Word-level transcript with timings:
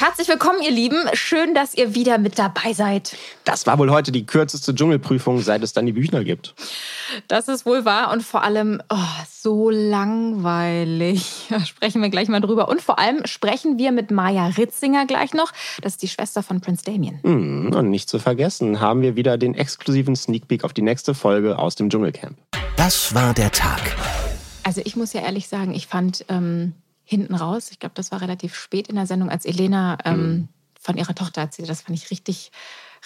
Herzlich 0.00 0.28
willkommen, 0.28 0.62
ihr 0.62 0.70
Lieben. 0.70 0.96
Schön, 1.12 1.52
dass 1.52 1.74
ihr 1.74 1.94
wieder 1.94 2.16
mit 2.16 2.38
dabei 2.38 2.72
seid. 2.72 3.14
Das 3.44 3.66
war 3.66 3.78
wohl 3.78 3.90
heute 3.90 4.12
die 4.12 4.24
kürzeste 4.24 4.74
Dschungelprüfung, 4.74 5.42
seit 5.42 5.62
es 5.62 5.74
dann 5.74 5.84
die 5.84 5.92
Büchner 5.92 6.24
gibt. 6.24 6.54
Das 7.28 7.48
ist 7.48 7.66
wohl 7.66 7.84
wahr 7.84 8.10
und 8.10 8.22
vor 8.22 8.42
allem 8.42 8.82
oh, 8.88 8.96
so 9.30 9.68
langweilig. 9.68 11.48
Da 11.50 11.60
sprechen 11.66 12.00
wir 12.00 12.08
gleich 12.08 12.28
mal 12.28 12.40
drüber. 12.40 12.70
Und 12.70 12.80
vor 12.80 12.98
allem 12.98 13.26
sprechen 13.26 13.76
wir 13.76 13.92
mit 13.92 14.10
Maja 14.10 14.46
Ritzinger 14.46 15.04
gleich 15.04 15.34
noch. 15.34 15.52
Das 15.82 15.92
ist 15.92 16.02
die 16.02 16.08
Schwester 16.08 16.42
von 16.42 16.62
Prince 16.62 16.82
Damien. 16.82 17.20
Hm, 17.22 17.74
und 17.74 17.90
nicht 17.90 18.08
zu 18.08 18.18
vergessen, 18.18 18.80
haben 18.80 19.02
wir 19.02 19.16
wieder 19.16 19.36
den 19.36 19.54
exklusiven 19.54 20.16
Sneak 20.16 20.48
Peek 20.48 20.64
auf 20.64 20.72
die 20.72 20.80
nächste 20.80 21.12
Folge 21.12 21.58
aus 21.58 21.74
dem 21.74 21.90
Dschungelcamp. 21.90 22.38
Das 22.78 23.14
war 23.14 23.34
der 23.34 23.52
Tag. 23.52 23.82
Also 24.62 24.80
ich 24.82 24.96
muss 24.96 25.12
ja 25.12 25.20
ehrlich 25.20 25.46
sagen, 25.46 25.74
ich 25.74 25.88
fand 25.88 26.24
ähm, 26.30 26.72
hinten 27.10 27.34
raus, 27.34 27.70
ich 27.70 27.80
glaube, 27.80 27.94
das 27.96 28.12
war 28.12 28.20
relativ 28.20 28.54
spät 28.54 28.88
in 28.88 28.94
der 28.94 29.06
Sendung, 29.06 29.30
als 29.30 29.44
Elena 29.44 29.98
ähm, 30.04 30.48
von 30.80 30.96
ihrer 30.96 31.14
Tochter 31.14 31.40
erzählte, 31.42 31.68
das 31.68 31.82
fand 31.82 31.98
ich 31.98 32.10
richtig 32.10 32.52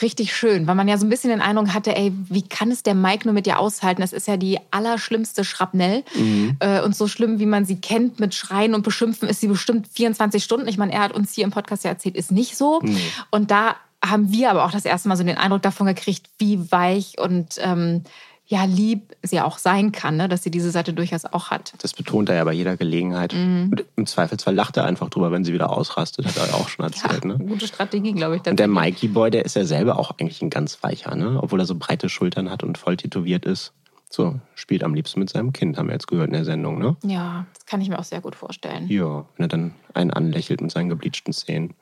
richtig 0.03 0.35
schön, 0.35 0.67
weil 0.67 0.75
man 0.75 0.89
ja 0.89 0.99
so 0.99 1.07
ein 1.07 1.09
bisschen 1.09 1.31
den 1.31 1.41
Eindruck 1.41 1.73
hatte, 1.73 1.97
ey, 1.97 2.13
wie 2.29 2.43
kann 2.43 2.71
es 2.71 2.83
der 2.83 2.95
Mike 2.95 3.27
nur 3.27 3.33
mit 3.33 3.47
dir 3.47 3.59
aushalten? 3.59 4.01
Das 4.01 4.13
ist 4.13 4.27
ja 4.27 4.37
die 4.37 4.59
allerschlimmste 4.71 5.45
Schrapnell. 5.45 6.03
Mhm. 6.17 6.57
Äh, 6.59 6.83
und 6.83 6.97
so 6.97 7.07
schlimm, 7.07 7.39
wie 7.39 7.47
man 7.47 7.65
sie 7.65 7.77
kennt, 7.77 8.19
mit 8.19 8.35
Schreien 8.35 8.75
und 8.75 8.83
Beschimpfen, 8.83 9.29
ist 9.29 9.41
sie 9.41 9.47
bestimmt 9.47 9.87
24 9.87 10.43
Stunden. 10.43 10.67
Ich 10.67 10.79
meine, 10.79 10.93
er 10.93 11.01
hat 11.01 11.13
uns 11.13 11.33
hier 11.33 11.45
im 11.45 11.53
Podcast 11.53 11.85
ja 11.85 11.91
erzählt, 11.91 12.17
ist 12.17 12.33
nicht 12.33 12.57
so. 12.57 12.81
Mhm. 12.83 12.99
Und 13.31 13.51
da 13.53 13.77
haben 14.05 14.33
wir 14.33 14.51
aber 14.51 14.65
auch 14.65 14.73
das 14.73 14.85
erste 14.85 15.09
Mal 15.09 15.17
so 15.17 15.25
den 15.25 15.39
Eindruck 15.39 15.63
davon 15.63 15.87
gekriegt, 15.87 16.29
wie 16.39 16.71
weich 16.73 17.19
und 17.19 17.57
ähm, 17.59 18.03
ja, 18.47 18.65
lieb 18.65 19.17
sie 19.23 19.41
auch 19.41 19.57
sein 19.57 19.91
kann, 19.91 20.17
ne? 20.17 20.29
dass 20.29 20.43
sie 20.43 20.51
diese 20.51 20.71
Seite 20.71 20.93
durchaus 20.93 21.25
auch 21.25 21.51
hat. 21.51 21.73
Das 21.79 21.95
betont 21.95 22.29
er 22.29 22.37
ja 22.37 22.45
bei 22.45 22.53
jeder 22.53 22.77
Gelegenheit. 22.77 23.33
Mhm. 23.33 23.69
Und 23.71 23.85
Im 23.97 24.07
Zweifelsfall 24.07 24.55
lacht 24.55 24.77
er 24.77 24.85
einfach 24.85 25.09
drüber, 25.09 25.33
wenn 25.33 25.45
sie 25.45 25.55
wieder 25.55 25.71
ausrastet, 25.71 26.27
hat 26.27 26.37
er 26.37 26.55
auch 26.55 26.69
schon 26.69 26.85
erzählt. 26.85 27.25
Ja, 27.25 27.31
ne? 27.31 27.39
Gute 27.39 27.67
Strategie, 27.67 28.13
glaube 28.13 28.37
ich. 28.37 28.47
Und 28.47 28.59
der 28.59 28.69
Mikey 28.69 29.09
Boy, 29.09 29.31
der 29.31 29.47
ist 29.47 29.57
ja 29.57 29.65
selber 29.65 29.99
auch 29.99 30.13
eigentlich 30.19 30.43
ein 30.43 30.51
ganz 30.51 30.83
weicher, 30.83 31.15
ne? 31.17 31.39
obwohl 31.43 31.61
er 31.61 31.67
so 31.67 31.75
breite 31.75 32.11
Schultern 32.11 32.51
hat 32.51 32.63
und 32.63 32.77
voll 32.77 32.99
tätowiert 32.99 33.47
ist. 33.47 33.73
So, 34.11 34.39
spielt 34.55 34.85
am 34.85 34.95
liebsten 34.95 35.19
mit 35.19 35.31
seinem 35.31 35.53
Kind, 35.53 35.77
haben 35.77 35.89
wir 35.89 35.95
jetzt 35.95 36.07
gehört 36.07 36.29
in 36.29 36.35
der 36.35 36.45
Sendung, 36.45 36.79
ne? 36.79 36.97
Ja, 37.03 37.47
das 37.53 37.67
kann 37.67 37.81
ich 37.81 37.89
mir 37.89 37.99
auch 37.99 38.05
sehr 38.05 38.21
gut 38.21 38.37
vorstellen. 38.37 38.87
Ja, 38.87 39.25
wenn 39.37 39.47
er 39.47 39.49
dann 39.49 39.75
einen 39.93 40.13
anlächelt 40.13 40.61
mit 40.61 40.71
seinen 40.71 40.89
gebleachten 40.89 41.33
Zähnen. 41.33 41.75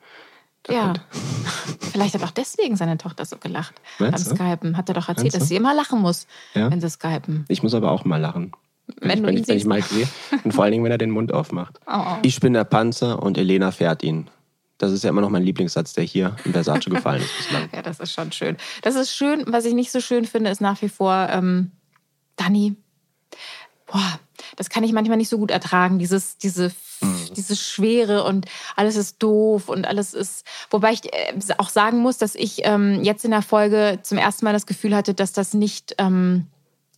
Ja, 0.68 0.94
vielleicht 1.92 2.14
hat 2.14 2.22
auch 2.22 2.30
deswegen 2.30 2.76
seine 2.76 2.96
Tochter 2.96 3.24
so 3.24 3.36
gelacht 3.36 3.74
Meinst 3.98 4.28
beim 4.28 4.36
Skypen. 4.36 4.76
Hat 4.76 4.88
er 4.88 4.94
doch 4.94 5.08
erzählt, 5.08 5.34
dass 5.34 5.48
sie 5.48 5.56
immer 5.56 5.74
lachen 5.74 6.00
muss, 6.00 6.26
Ja? 6.54 6.70
wenn 6.70 6.80
sie 6.80 6.88
skypen. 6.88 7.44
Ich 7.48 7.62
muss 7.62 7.74
aber 7.74 7.90
auch 7.90 8.04
mal 8.04 8.18
lachen. 8.20 8.52
Wenn 9.00 9.10
ich, 9.10 9.16
du 9.20 9.26
wenn, 9.26 9.36
ich, 9.36 9.48
wenn 9.48 9.56
ich. 9.56 9.64
Mike 9.64 9.86
sehe. 9.88 10.08
Und 10.44 10.52
vor 10.52 10.64
allen 10.64 10.72
Dingen, 10.72 10.84
wenn 10.84 10.92
er 10.92 10.98
den 10.98 11.10
Mund 11.10 11.32
aufmacht. 11.32 11.80
Oh, 11.86 11.92
oh. 11.96 12.16
Ich 12.22 12.40
bin 12.40 12.52
der 12.52 12.64
Panzer 12.64 13.22
und 13.22 13.38
Elena 13.38 13.70
fährt 13.70 14.02
ihn. 14.02 14.28
Das 14.78 14.90
ist 14.92 15.04
ja 15.04 15.10
immer 15.10 15.20
noch 15.20 15.30
mein 15.30 15.44
Lieblingssatz, 15.44 15.92
der 15.92 16.02
hier 16.04 16.36
in 16.44 16.52
Versace 16.52 16.86
gefallen 16.86 17.22
ist 17.22 17.36
bislang. 17.36 17.68
Ja, 17.74 17.82
das 17.82 18.00
ist 18.00 18.12
schon 18.12 18.32
schön. 18.32 18.56
Das 18.82 18.96
ist 18.96 19.14
schön. 19.14 19.44
Was 19.46 19.64
ich 19.64 19.74
nicht 19.74 19.92
so 19.92 20.00
schön 20.00 20.24
finde, 20.24 20.50
ist 20.50 20.60
nach 20.60 20.80
wie 20.82 20.88
vor 20.88 21.28
ähm, 21.30 21.70
Dani. 22.36 22.74
Boah, 23.86 24.18
das 24.56 24.70
kann 24.70 24.82
ich 24.82 24.92
manchmal 24.92 25.18
nicht 25.18 25.28
so 25.28 25.38
gut 25.38 25.50
ertragen. 25.52 25.98
Dieses, 25.98 26.36
diese, 26.38 26.72
diese 27.36 27.56
Schwere 27.56 28.24
und 28.24 28.46
alles 28.76 28.96
ist 28.96 29.22
doof 29.22 29.68
und 29.68 29.86
alles 29.86 30.14
ist. 30.14 30.44
Wobei 30.70 30.92
ich 30.92 31.12
äh, 31.12 31.34
auch 31.58 31.68
sagen 31.68 31.98
muss, 31.98 32.18
dass 32.18 32.34
ich 32.34 32.62
ähm, 32.64 33.02
jetzt 33.02 33.24
in 33.24 33.30
der 33.30 33.42
Folge 33.42 33.98
zum 34.02 34.18
ersten 34.18 34.44
Mal 34.44 34.52
das 34.52 34.66
Gefühl 34.66 34.94
hatte, 34.94 35.14
dass 35.14 35.32
das 35.32 35.54
nicht, 35.54 35.94
ähm, 35.98 36.46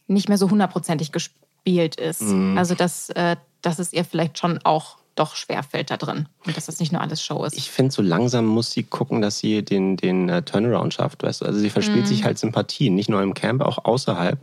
nicht 0.07 0.29
mehr 0.29 0.39
so 0.39 0.51
hundertprozentig 0.51 1.13
gespielt 1.13 1.97
ist. 1.97 2.23
Also, 2.57 2.75
dass, 2.75 3.11
äh, 3.11 3.37
dass 3.63 3.79
es 3.79 3.93
ihr 3.93 4.05
vielleicht 4.05 4.39
schon 4.39 4.59
auch 4.65 4.99
doch 5.15 5.37
schwerfällt 5.37 5.91
da 5.93 5.97
drin. 5.97 6.29
Und 6.45 6.57
dass 6.57 6.67
das 6.67 6.81
nicht 6.81 6.91
nur 6.91 7.01
alles 7.01 7.23
Show 7.23 7.45
ist. 7.45 7.57
Ich 7.57 7.71
finde, 7.71 7.93
so 7.93 8.03
langsam 8.03 8.47
muss 8.47 8.73
sie 8.73 8.83
gucken, 8.83 9.23
dass 9.23 9.39
sie 9.39 9.63
den, 9.65 9.97
den 9.97 10.29
äh, 10.29 10.43
Turnaround 10.43 10.93
schafft. 10.93 11.23
Weißt 11.23 11.41
du? 11.41 11.45
Also 11.47 11.61
sie 11.61 11.71
verspielt 11.71 12.05
Mhm. 12.05 12.09
sich 12.09 12.25
halt 12.25 12.39
Sympathien, 12.39 12.95
nicht 12.97 13.09
nur 13.09 13.23
im 13.23 13.33
Camp, 13.33 13.63
auch 13.63 13.85
außerhalb. 13.85 14.39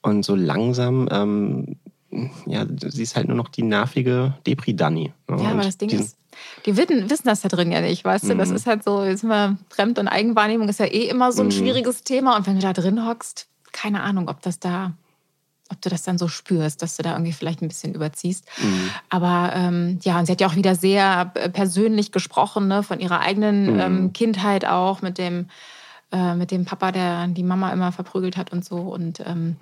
Und 0.00 0.24
so 0.24 0.34
langsam, 0.34 1.06
ähm, 1.10 1.76
ja, 2.46 2.66
sie 2.88 3.02
ist 3.02 3.16
halt 3.16 3.28
nur 3.28 3.36
noch 3.36 3.48
die 3.48 3.62
nervige 3.62 4.34
Depri-Dani. 4.46 5.12
ne? 5.28 5.42
Ja, 5.42 5.50
aber 5.50 5.62
das 5.62 5.76
Ding 5.78 5.90
ist, 5.90 6.16
die 6.66 6.76
wissen, 6.76 7.10
wissen 7.10 7.26
das 7.26 7.40
da 7.40 7.48
drin 7.48 7.72
ja 7.72 7.80
nicht, 7.80 8.04
weißt 8.04 8.28
du? 8.30 8.36
Das 8.36 8.50
Mhm. 8.50 8.56
ist 8.56 8.66
halt 8.66 8.84
so, 8.84 9.02
jetzt 9.04 9.24
wir 9.24 9.56
Fremd- 9.70 9.98
und 9.98 10.08
Eigenwahrnehmung 10.08 10.68
ist 10.68 10.80
ja 10.80 10.86
eh 10.86 11.08
immer 11.08 11.32
so 11.32 11.42
ein 11.42 11.48
Mhm. 11.48 11.52
schwieriges 11.52 12.04
Thema. 12.04 12.36
Und 12.36 12.46
wenn 12.46 12.56
du 12.56 12.62
da 12.62 12.72
drin 12.72 13.06
hockst, 13.06 13.48
keine 13.72 14.02
Ahnung, 14.02 14.28
ob 14.28 14.40
das 14.42 14.58
da, 14.58 14.92
ob 15.70 15.80
du 15.82 15.88
das 15.88 16.02
dann 16.04 16.16
so 16.18 16.28
spürst, 16.28 16.80
dass 16.82 16.96
du 16.96 17.02
da 17.02 17.12
irgendwie 17.12 17.32
vielleicht 17.32 17.60
ein 17.60 17.68
bisschen 17.68 17.94
überziehst. 17.94 18.44
Mhm. 18.62 18.90
Aber 19.08 19.52
ähm, 19.54 19.98
ja, 20.02 20.18
und 20.18 20.26
sie 20.26 20.32
hat 20.32 20.40
ja 20.40 20.46
auch 20.46 20.54
wieder 20.56 20.74
sehr 20.74 21.24
persönlich 21.52 22.12
gesprochen, 22.12 22.68
ne, 22.68 22.82
von 22.82 23.00
ihrer 23.00 23.20
eigenen 23.20 23.74
Mhm. 23.74 23.80
ähm, 23.80 24.12
Kindheit 24.12 24.64
auch, 24.64 25.02
mit 25.02 25.18
dem, 25.18 25.48
äh, 26.12 26.34
mit 26.34 26.50
dem 26.52 26.64
Papa, 26.66 26.92
der 26.92 27.26
die 27.28 27.42
Mama 27.42 27.72
immer 27.72 27.90
verprügelt 27.92 28.36
hat 28.36 28.52
und 28.52 28.64
so. 28.64 28.76
Und 28.76 29.20
ähm, 29.26 29.56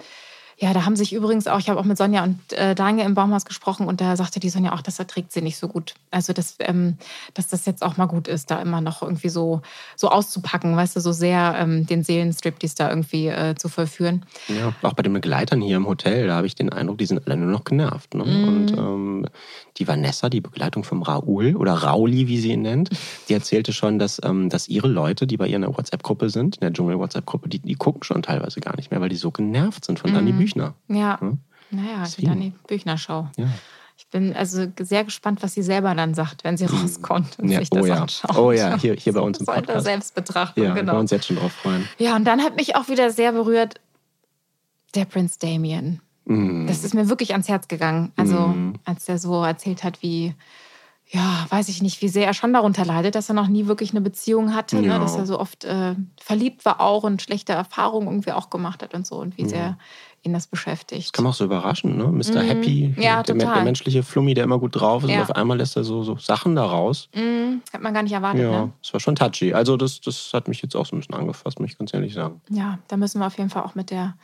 ja, 0.59 0.73
da 0.73 0.85
haben 0.85 0.97
sich 0.97 1.13
übrigens 1.13 1.47
auch, 1.47 1.59
ich 1.59 1.69
habe 1.69 1.81
auch 1.81 1.85
mit 1.85 1.99
Sonja 1.99 2.23
und 2.23 2.53
äh, 2.53 2.75
Daniel 2.75 3.07
im 3.07 3.15
Baumhaus 3.15 3.45
gesprochen 3.45 3.87
und 3.87 4.01
da 4.01 4.17
sagte 4.17 4.41
die 4.41 4.49
Sonja 4.49 4.73
auch, 4.73 4.83
das 4.83 4.99
erträgt 4.99 5.33
sie 5.33 5.43
nicht 5.43 5.57
so 5.57 5.69
gut. 5.69 5.95
Also, 6.11 6.33
dass, 6.33 6.57
ähm, 6.61 6.97
dass 7.35 7.49
das 7.49 7.67
jetzt 7.67 7.83
auch 7.83 7.97
mal 7.97 8.07
gut 8.07 8.29
ist, 8.29 8.51
da 8.51 8.61
immer 8.63 8.81
noch 8.81 9.03
irgendwie 9.03 9.29
so, 9.29 9.63
so 9.97 10.09
auszupacken, 10.09 10.77
weißt 10.77 10.97
du, 10.97 11.01
so 11.01 11.13
sehr 11.13 11.57
ähm, 11.59 11.87
den 11.87 12.05
Seelenstriptease 12.05 12.77
da 12.77 12.89
irgendwie 12.89 13.29
äh, 13.29 13.55
zu 13.57 13.69
vollführen. 13.69 14.25
Ja, 14.49 14.73
auch 14.83 14.95
bei 14.95 15.03
den 15.03 15.13
Begleitern 15.13 15.61
hier 15.61 15.77
im 15.77 15.87
Hotel, 15.87 16.29
da 16.29 16.37
habe 16.37 16.47
ich 16.47 16.55
den 16.55 16.71
Eindruck, 16.71 16.99
die 16.99 17.07
sind 17.07 17.27
alle 17.27 17.37
nur 17.37 17.51
noch 17.51 17.65
genervt. 17.65 18.15
Ne? 18.15 18.25
Mhm. 18.25 18.49
Und 18.49 18.73
ähm, 18.73 19.27
die 19.79 19.89
Vanessa, 19.89 20.29
die 20.29 20.41
Begleitung 20.41 20.85
vom 20.85 21.03
Raoul 21.03 21.57
oder 21.57 21.73
Rauli, 21.73 22.29
wie 22.29 22.39
sie 22.39 22.53
ihn 22.53 22.63
nennt, 22.63 22.91
die 23.29 23.35
erzählte 23.35 23.73
schon, 23.73 23.99
dass, 23.99 24.21
ähm, 24.25 24.49
dass 24.49 24.69
ihre 24.69 24.89
Leute, 24.89 25.27
die 25.27 25.37
bei 25.37 25.49
ihr 25.49 25.57
in 25.57 25.63
der 25.63 25.77
WhatsApp-Gruppe 25.77 26.31
sind, 26.31 26.57
in 26.57 26.61
der 26.61 26.73
Dschungel-WhatsApp-Gruppe, 26.73 27.49
die, 27.49 27.59
die 27.59 27.75
gucken 27.75 28.05
schon 28.05 28.23
teilweise 28.23 28.61
gar 28.61 28.77
nicht 28.77 28.91
mehr, 28.91 29.01
weil 29.01 29.09
die 29.09 29.17
so 29.17 29.31
genervt 29.31 29.85
sind 29.85 29.99
von 29.99 30.15
Dani 30.15 30.33
Büchner. 30.45 30.75
Ja, 30.89 31.21
Hm? 31.21 31.39
naja, 31.71 31.87
die 31.97 32.01
Deswegen. 32.05 32.29
Dani 32.29 32.53
Büchner-Show. 32.69 33.29
Ja. 33.37 33.47
Ich 33.97 34.09
bin 34.09 34.35
also 34.35 34.67
sehr 34.81 35.05
gespannt, 35.05 35.43
was 35.43 35.55
sie 35.55 35.63
selber 35.63 35.95
dann 35.95 36.15
sagt, 36.15 36.43
wenn 36.45 36.57
sie 36.57 36.65
rauskommt 36.67 37.39
und 37.39 37.49
Ja, 37.49 37.61
sich 37.61 37.71
das 37.71 37.83
oh 37.83 37.87
ja. 37.87 37.95
anschaut. 38.03 38.37
Oh 38.37 38.53
ja, 38.53 38.77
hier- 38.77 38.95
hier 38.97 39.13
bei 39.13 39.21
uns 39.21 39.39
im 39.39 39.47
Das 39.47 39.55
sollte 39.55 39.67
Podcast. 39.67 39.85
Selbstbetrachtung, 39.87 40.65
Ja, 40.65 40.71
wir 40.75 40.81
genau. 40.81 40.93
können 40.93 41.01
uns 41.03 41.11
jetzt 41.13 41.27
schon 41.27 41.37
drauf 41.37 41.53
freuen. 41.53 41.89
Ja, 41.99 42.17
und 42.17 42.25
dann 42.25 42.43
hat 42.43 42.57
mich 42.57 42.75
auch 42.77 42.89
wieder 42.89 43.11
sehr 43.11 43.33
berührt 43.33 43.81
der 44.95 45.05
Prinz 45.05 45.39
Damien. 45.39 46.01
Mm. 46.25 46.67
Das 46.67 46.85
ist 46.85 46.95
mir 46.95 47.09
wirklich 47.09 47.33
ans 47.33 47.49
Herz 47.49 47.69
gegangen. 47.69 48.13
Also, 48.17 48.39
Mhm. 48.49 48.75
als 48.85 49.09
er 49.09 49.19
so 49.19 49.43
erzählt 49.45 49.85
hat, 49.85 50.03
wie, 50.03 50.35
ja, 51.11 51.47
weiß 51.51 51.69
ich 51.69 51.83
nicht, 51.83 52.01
wie 52.03 52.09
sehr 52.09 52.27
er 52.27 52.35
schon 52.35 52.53
darunter 52.53 52.85
leidet, 52.85 53.15
dass 53.15 53.29
er 53.29 53.35
noch 53.35 53.49
nie 53.49 53.67
wirklich 53.67 53.91
eine 53.91 54.01
Beziehung 54.01 54.55
hatte, 54.55 54.77
Ja. 54.81 54.95
ne? 54.95 55.01
dass 55.01 55.17
er 55.17 55.27
so 55.27 55.39
oft 55.39 55.65
äh, 55.65 55.95
verliebt 56.21 56.65
war 56.65 56.81
auch 56.81 57.03
und 57.05 57.23
schlechte 57.23 57.53
Erfahrungen 57.53 58.09
irgendwie 58.09 58.33
auch 58.33 58.51
gemacht 58.51 58.83
hat 58.83 58.95
und 58.95 59.07
so 59.07 59.17
und 59.17 59.37
wie 59.37 59.49
sehr 59.49 59.77
ihn 60.25 60.33
das 60.33 60.47
beschäftigt. 60.47 61.13
Kann 61.13 61.25
man 61.25 61.31
auch 61.33 61.37
so 61.37 61.45
überraschen, 61.45 61.97
ne? 61.97 62.05
Mr. 62.09 62.43
Happy, 62.43 62.95
Mhm. 62.97 63.03
Ja, 63.03 63.23
der, 63.23 63.35
der 63.35 63.63
menschliche 63.65 64.03
Flummi, 64.03 64.35
der 64.35 64.45
immer 64.45 64.59
gut 64.59 64.77
drauf 64.77 65.05
ist. 65.05 65.11
Ja. 65.11 65.17
Und 65.17 65.23
auf 65.23 65.37
einmal 65.37 65.57
lässt 65.59 65.77
er 65.77 65.85
so, 65.85 66.03
so 66.03 66.17
Sachen 66.17 66.55
da 66.57 66.65
raus. 66.65 67.09
Mhm, 67.15 67.63
hat 67.73 67.81
man 67.83 67.93
gar 67.95 68.03
nicht 68.03 68.13
erwartet, 68.13 68.43
Ja, 68.43 68.51
ne? 68.67 68.73
das 68.83 68.93
war 68.93 69.01
schon 69.01 69.17
touchy. 69.17 69.53
Also 69.55 69.77
das, 69.77 70.01
das 70.01 70.31
hat 70.33 70.49
mich 70.49 70.63
jetzt 70.63 70.75
auch 70.75 70.87
so 70.87 70.97
ein 70.97 71.01
bisschen 71.01 71.15
angefasst, 71.15 71.61
muss 71.61 71.71
ich 71.71 71.79
ganz 71.79 71.93
ehrlich 71.95 72.15
sagen. 72.15 72.41
Ja, 72.51 72.79
da 72.89 72.97
müssen 72.97 73.19
wir 73.21 73.27
auf 73.27 73.37
jeden 73.39 73.51
Fall 73.51 73.63
auch 73.63 73.75
mit 73.75 73.91
der, 73.91 74.15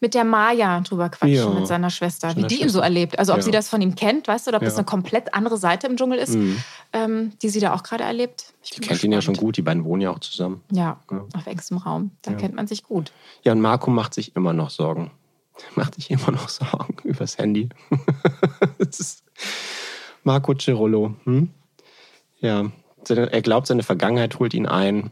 mit 0.00 0.14
der 0.14 0.24
Maya 0.24 0.80
drüber 0.80 1.10
quatschen, 1.10 1.34
Ja. 1.36 1.48
mit 1.50 1.66
seiner 1.68 1.88
Schwester, 1.90 2.34
wie 2.34 2.42
die 2.42 2.56
ihn 2.56 2.68
so 2.68 2.78
Schwester. 2.80 2.82
erlebt. 2.82 3.18
Also 3.20 3.32
ob 3.32 3.38
Ja. 3.38 3.42
sie 3.44 3.50
das 3.52 3.68
von 3.68 3.80
ihm 3.80 3.94
kennt, 3.94 4.26
weißt 4.26 4.46
du, 4.46 4.50
oder 4.50 4.56
ob 4.58 4.64
das 4.64 4.72
Ja. 4.74 4.78
eine 4.78 4.84
komplett 4.86 5.32
andere 5.32 5.56
Seite 5.58 5.86
im 5.86 5.96
Dschungel 5.96 6.18
ist, 6.18 6.34
Mhm. 6.34 6.56
ähm, 6.92 7.32
die 7.40 7.48
sie 7.50 7.60
da 7.60 7.72
auch 7.72 7.84
gerade 7.84 8.02
erlebt. 8.02 8.52
Ich 8.64 8.70
Die 8.70 8.80
kennt 8.80 9.02
ihn 9.04 9.12
ja 9.12 9.20
schon 9.22 9.34
gespannt. 9.34 9.46
gut, 9.46 9.56
die 9.58 9.62
beiden 9.62 9.84
wohnen 9.84 10.02
ja 10.02 10.10
auch 10.10 10.18
zusammen. 10.18 10.60
Ja, 10.72 10.98
auf 11.36 11.46
engstem 11.46 11.76
Raum. 11.78 12.10
Da 12.22 12.32
kennt 12.32 12.54
man 12.56 12.66
sich 12.66 12.82
gut. 12.82 13.12
Ja, 13.44 13.52
und 13.52 13.60
Marco 13.60 13.90
macht 13.92 14.12
sich 14.14 14.34
immer 14.34 14.52
noch 14.52 14.70
Sorgen. 14.70 15.12
Macht 15.76 15.94
sich 15.94 16.10
immer 16.10 16.30
noch 16.30 16.48
Sorgen 16.48 16.96
übers 17.04 17.38
Handy. 17.38 17.68
Das 18.78 19.00
ist 19.00 19.24
Marco 20.24 20.54
Cirolo. 20.54 21.16
Hm? 21.24 21.50
Ja, 22.40 22.70
er 23.08 23.42
glaubt, 23.42 23.66
seine 23.66 23.82
Vergangenheit 23.82 24.38
holt 24.38 24.54
ihn 24.54 24.66
ein. 24.66 25.10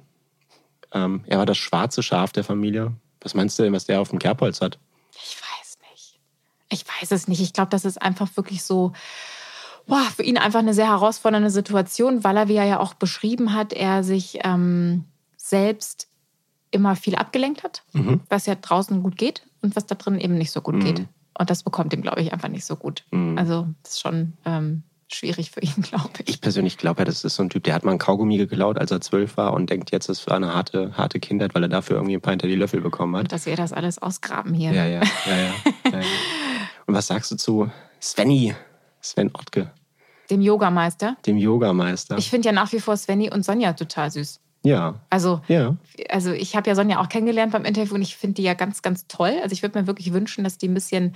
Ähm, 0.93 1.25
er 1.27 1.39
war 1.39 1.47
das 1.47 1.57
schwarze 1.57 2.03
Schaf 2.03 2.33
der 2.33 2.45
Familie. 2.45 2.93
Was 3.21 3.35
meinst 3.35 3.59
du 3.59 3.63
denn, 3.63 3.73
was 3.73 3.87
der 3.87 4.01
auf 4.01 4.11
dem 4.11 4.19
Kerbholz 4.19 4.61
hat? 4.61 4.79
Ich 5.15 5.37
weiß 5.41 5.79
nicht. 5.91 6.19
Ich 6.69 6.85
weiß 6.87 7.11
es 7.13 7.29
nicht. 7.29 7.41
Ich 7.41 7.53
glaube, 7.53 7.71
das 7.71 7.85
ist 7.85 8.01
einfach 8.03 8.37
wirklich 8.37 8.63
so, 8.63 8.93
boah, 9.87 10.03
für 10.15 10.23
ihn 10.23 10.39
einfach 10.39 10.61
eine 10.61 10.75
sehr 10.75 10.89
herausfordernde 10.89 11.51
Situation, 11.51 12.25
weil 12.25 12.37
er, 12.37 12.49
wie 12.49 12.57
er 12.57 12.67
ja 12.67 12.81
auch 12.81 12.95
beschrieben 12.95 13.55
hat, 13.55 13.73
er 13.73 14.05
sich 14.05 14.41
ähm, 14.45 15.05
selbst 15.37 16.10
immer 16.71 16.97
viel 16.97 17.15
abgelenkt 17.17 17.63
hat, 17.65 17.83
Mhm. 17.93 18.21
was 18.29 18.47
ja 18.47 18.55
draußen 18.55 19.03
gut 19.03 19.17
geht 19.17 19.43
und 19.63 19.75
was 19.77 19.87
da 19.87 19.95
drin 19.95 20.19
eben 20.21 20.37
nicht 20.39 20.51
so 20.53 20.61
gut 20.61 20.81
geht. 20.81 21.07
Und 21.39 21.51
das 21.51 21.63
bekommt 21.63 21.93
ihm, 21.93 22.03
glaube 22.03 22.21
ich, 22.21 22.33
einfach 22.33 22.49
nicht 22.49 22.65
so 22.65 22.77
gut. 22.77 23.05
Mhm. 23.11 23.37
Also 23.39 23.67
das 23.83 23.93
ist 23.95 24.01
schon 24.01 24.35
ähm, 24.45 24.83
schwierig 25.09 25.51
für 25.51 25.61
ihn, 25.61 25.73
glaube 25.83 26.11
ich. 26.25 26.29
Ich 26.37 26.41
persönlich 26.41 26.77
glaube 26.79 27.01
ja, 27.01 27.05
das 27.05 27.25
ist 27.25 27.35
so 27.37 27.43
ein 27.43 27.51
Typ, 27.51 27.65
der 27.65 27.75
hat 27.75 27.85
mal 27.85 27.93
ein 27.93 27.99
Kaugummi 27.99 28.37
geklaut, 28.37 28.79
als 28.79 28.91
er 28.91 29.01
zwölf 29.01 29.37
war 29.37 29.53
und 29.55 29.69
denkt 29.71 29.91
jetzt, 29.91 30.09
es 30.09 30.27
war 30.27 30.37
eine 30.37 30.55
harte, 30.55 30.97
harte 30.97 31.19
Kindheit, 31.19 31.55
weil 31.55 31.63
er 31.65 31.69
dafür 31.69 31.97
irgendwie 31.97 32.15
ein 32.15 32.21
paar 32.21 32.33
hinter 32.33 32.47
die 32.47 32.55
Löffel 32.57 32.81
bekommen 32.81 33.17
hat. 33.17 33.23
Und 33.23 33.33
dass 33.33 33.47
wir 33.47 33.57
das 33.57 33.73
alles 33.73 33.99
ausgraben 33.99 34.55
hier. 34.55 34.73
Ja, 34.73 34.87
ja, 34.87 35.01
ja, 35.27 35.37
ja. 35.37 35.55
ja, 35.93 35.99
ja. 36.01 36.07
Und 36.87 36.95
was 36.95 37.07
sagst 37.07 37.31
du 37.33 37.37
zu 37.37 37.71
Svenny, 38.01 38.55
Sven 39.01 39.31
Ottke, 39.33 39.73
Dem 40.31 40.41
Yogameister. 40.43 41.17
dem 41.27 41.37
Yogameister? 41.39 42.19
Ich 42.19 42.31
finde 42.31 42.47
ja 42.47 42.53
nach 42.53 42.71
wie 42.73 42.81
vor 42.81 42.97
Svenny 42.97 43.31
und 43.33 43.45
Sonja 43.45 43.73
total 43.73 44.11
süß. 44.11 44.41
Ja, 44.63 45.01
Also, 45.09 45.41
ja. 45.49 45.77
also 46.11 46.33
ich 46.33 46.55
habe 46.55 46.69
ja 46.69 46.75
Sonja 46.75 47.01
auch 47.01 47.09
kennengelernt 47.09 47.53
beim 47.53 47.65
Interview 47.65 47.95
und 47.95 48.03
ich 48.03 48.17
finde 48.17 48.35
die 48.35 48.43
ja 48.43 48.55
ganz, 48.55 48.83
ganz 48.83 49.07
toll. 49.07 49.35
Also 49.43 49.53
ich 49.53 49.63
würde 49.63 49.81
mir 49.81 49.87
wirklich 49.87 50.13
wünschen, 50.13 50.45
dass 50.45 50.59
die 50.59 50.69
ein 50.69 50.75
bisschen, 50.75 51.15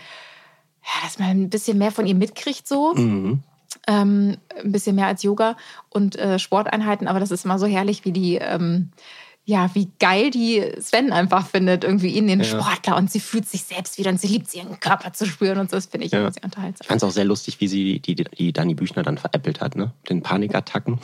ja, 0.82 1.02
dass 1.02 1.18
man 1.18 1.28
ein 1.30 1.50
bisschen 1.50 1.78
mehr 1.78 1.92
von 1.92 2.06
ihr 2.06 2.14
mitkriegt 2.14 2.66
so. 2.66 2.94
Mhm. 2.94 3.42
Ähm, 3.88 4.36
ein 4.62 4.72
bisschen 4.72 4.96
mehr 4.96 5.08
als 5.08 5.22
Yoga 5.22 5.56
und 5.90 6.16
äh, 6.16 6.38
Sporteinheiten, 6.38 7.08
aber 7.08 7.20
das 7.20 7.30
ist 7.30 7.44
immer 7.44 7.58
so 7.58 7.66
herrlich, 7.66 8.04
wie 8.04 8.12
die, 8.12 8.36
ähm, 8.36 8.92
ja, 9.46 9.70
wie 9.74 9.90
geil 9.98 10.30
die 10.30 10.62
Sven 10.80 11.12
einfach 11.12 11.46
findet, 11.46 11.84
irgendwie 11.84 12.08
ihn, 12.08 12.26
den 12.28 12.38
Ja. 12.40 12.44
Sportler 12.46 12.96
und 12.96 13.10
sie 13.10 13.20
fühlt 13.20 13.46
sich 13.48 13.62
selbst 13.64 13.98
wieder 13.98 14.10
und 14.10 14.18
sie 14.20 14.26
liebt 14.28 14.46
es, 14.46 14.54
ihren 14.54 14.80
Körper 14.80 15.12
zu 15.12 15.26
spüren 15.26 15.58
und 15.58 15.70
so, 15.70 15.76
das 15.76 15.86
finde 15.86 16.06
ich 16.06 16.12
Ja. 16.12 16.20
immer 16.20 16.32
sehr 16.32 16.44
unterhaltsam. 16.44 16.78
Ich 16.82 16.88
fand 16.88 17.02
es 17.02 17.06
auch 17.08 17.12
sehr 17.12 17.24
lustig, 17.26 17.60
wie 17.60 17.68
sie 17.68 18.00
die, 18.00 18.14
die, 18.14 18.24
die 18.24 18.52
Dani 18.54 18.74
Büchner 18.74 19.02
dann 19.02 19.18
veräppelt 19.18 19.60
hat, 19.60 19.76
ne? 19.76 19.92
Den 20.08 20.22
Panikattacken. 20.22 20.98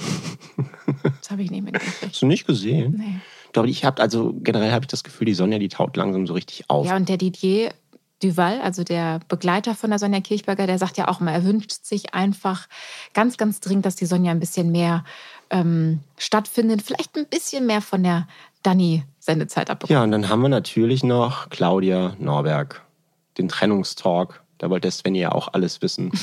Das 1.21 1.31
habe 1.31 1.43
ich 1.43 1.51
nicht 1.51 1.65
mitgekriegt. 1.65 2.03
Hast 2.13 2.23
du 2.23 2.27
nicht 2.27 2.47
gesehen? 2.47 2.95
Nee. 2.99 3.21
Doch, 3.53 3.65
ich 3.65 3.85
habe, 3.85 4.01
also 4.01 4.33
generell 4.43 4.71
habe 4.73 4.85
ich 4.85 4.89
das 4.89 5.03
Gefühl, 5.05 5.27
die 5.27 5.35
Sonja, 5.35 5.59
die 5.59 5.69
taut 5.69 5.97
langsam 5.97 6.27
so 6.27 6.35
richtig 6.35 6.69
auf. 6.71 6.87
Ja, 6.87 6.97
und 6.97 7.09
der 7.09 7.17
Didier 7.17 7.75
Duval, 8.23 8.61
also 8.61 8.85
der 8.85 9.21
Begleiter 9.29 9.75
von 9.75 9.91
der 9.91 9.99
Sonja 9.99 10.21
Kirchberger, 10.21 10.67
der 10.67 10.79
sagt 10.79 10.99
ja 10.99 11.09
auch 11.09 11.21
mal, 11.21 11.33
er 11.33 11.45
wünscht 11.45 11.73
sich 11.85 12.15
einfach 12.15 12.69
ganz, 13.15 13.39
ganz 13.39 13.61
dringend, 13.61 13.87
dass 13.87 13.97
die 13.97 14.05
Sonja 14.07 14.31
ein 14.31 14.41
bisschen 14.41 14.71
mehr 14.71 15.05
ähm, 15.51 16.01
stattfindet, 16.17 16.83
vielleicht 16.83 17.17
ein 17.17 17.27
bisschen 17.27 17.67
mehr 17.67 17.81
von 17.81 18.03
der 18.03 18.27
Dani 18.63 19.05
Sendezeit 19.19 19.71
abbekommt. 19.71 19.91
Ja, 19.91 20.03
und 20.03 20.11
dann 20.13 20.29
haben 20.29 20.43
wir 20.43 20.49
natürlich 20.49 21.03
noch 21.03 21.51
Claudia 21.51 22.15
Norberg, 22.19 22.83
den 23.39 23.49
Trennungstalk. 23.49 24.43
Da 24.59 24.71
wollte 24.71 24.91
Sven 24.91 25.15
ja 25.15 25.33
auch 25.33 25.49
alles 25.53 25.83
wissen. 25.83 26.13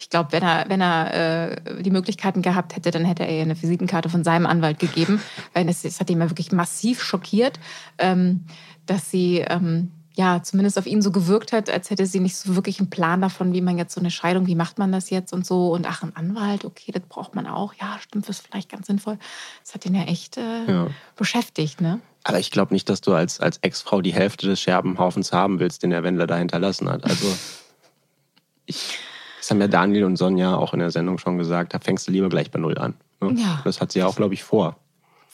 Ich 0.00 0.10
glaube, 0.10 0.32
wenn 0.32 0.42
er, 0.42 0.64
wenn 0.68 0.80
er 0.80 1.50
äh, 1.50 1.82
die 1.82 1.90
Möglichkeiten 1.90 2.40
gehabt 2.40 2.74
hätte, 2.76 2.90
dann 2.90 3.04
hätte 3.04 3.24
er 3.24 3.36
ihr 3.36 3.42
eine 3.42 3.60
Visitenkarte 3.60 4.08
von 4.08 4.24
seinem 4.24 4.46
Anwalt 4.46 4.78
gegeben. 4.78 5.20
Weil 5.52 5.66
das, 5.66 5.82
das 5.82 6.00
hat 6.00 6.08
ihn 6.08 6.20
ja 6.20 6.30
wirklich 6.30 6.50
massiv 6.50 7.02
schockiert, 7.02 7.60
ähm, 7.98 8.46
dass 8.86 9.10
sie 9.10 9.40
ähm, 9.40 9.90
ja 10.18 10.42
zumindest 10.42 10.76
auf 10.78 10.86
ihn 10.86 11.00
so 11.00 11.12
gewirkt 11.12 11.52
hat, 11.52 11.70
als 11.70 11.90
hätte 11.90 12.04
sie 12.04 12.18
nicht 12.18 12.36
so 12.36 12.56
wirklich 12.56 12.80
einen 12.80 12.90
Plan 12.90 13.20
davon, 13.22 13.52
wie 13.52 13.60
man 13.60 13.78
jetzt 13.78 13.94
so 13.94 14.00
eine 14.00 14.10
Scheidung, 14.10 14.48
wie 14.48 14.56
macht 14.56 14.76
man 14.76 14.90
das 14.90 15.10
jetzt 15.10 15.32
und 15.32 15.46
so. 15.46 15.70
Und 15.72 15.86
ach, 15.88 16.02
ein 16.02 16.14
Anwalt, 16.16 16.64
okay, 16.64 16.90
das 16.90 17.02
braucht 17.08 17.36
man 17.36 17.46
auch. 17.46 17.72
Ja, 17.74 17.96
stimmt, 18.00 18.28
das 18.28 18.40
ist 18.40 18.46
vielleicht 18.46 18.68
ganz 18.68 18.88
sinnvoll. 18.88 19.16
Das 19.64 19.74
hat 19.74 19.86
ihn 19.86 19.94
ja 19.94 20.02
echt 20.02 20.36
äh, 20.36 20.64
Ja. 20.66 20.88
beschäftigt, 21.14 21.80
ne? 21.80 22.00
Aber 22.24 22.40
ich 22.40 22.50
glaube 22.50 22.74
nicht, 22.74 22.88
dass 22.88 23.00
du 23.00 23.14
als, 23.14 23.38
als 23.38 23.58
Ex-Frau 23.58 24.00
die 24.02 24.12
Hälfte 24.12 24.48
des 24.48 24.60
Scherbenhaufens 24.60 25.32
haben 25.32 25.60
willst, 25.60 25.84
den 25.84 25.90
der 25.90 26.02
Wendler 26.02 26.26
da 26.26 26.36
hinterlassen 26.36 26.90
hat. 26.90 27.04
Also, 27.04 27.26
ich, 28.66 28.98
das 29.38 29.50
haben 29.50 29.60
ja 29.60 29.68
Daniel 29.68 30.02
und 30.04 30.16
Sonja 30.16 30.56
auch 30.56 30.72
in 30.74 30.80
der 30.80 30.90
Sendung 30.90 31.18
schon 31.18 31.38
gesagt, 31.38 31.74
da 31.74 31.78
fängst 31.78 32.08
du 32.08 32.12
lieber 32.12 32.28
gleich 32.28 32.50
bei 32.50 32.58
Null 32.58 32.76
an. 32.76 32.94
Ne? 33.20 33.34
Ja. 33.40 33.60
Das 33.64 33.80
hat 33.80 33.92
sie 33.92 34.00
ja 34.00 34.06
auch, 34.08 34.16
glaube 34.16 34.34
ich, 34.34 34.42
vor. 34.42 34.76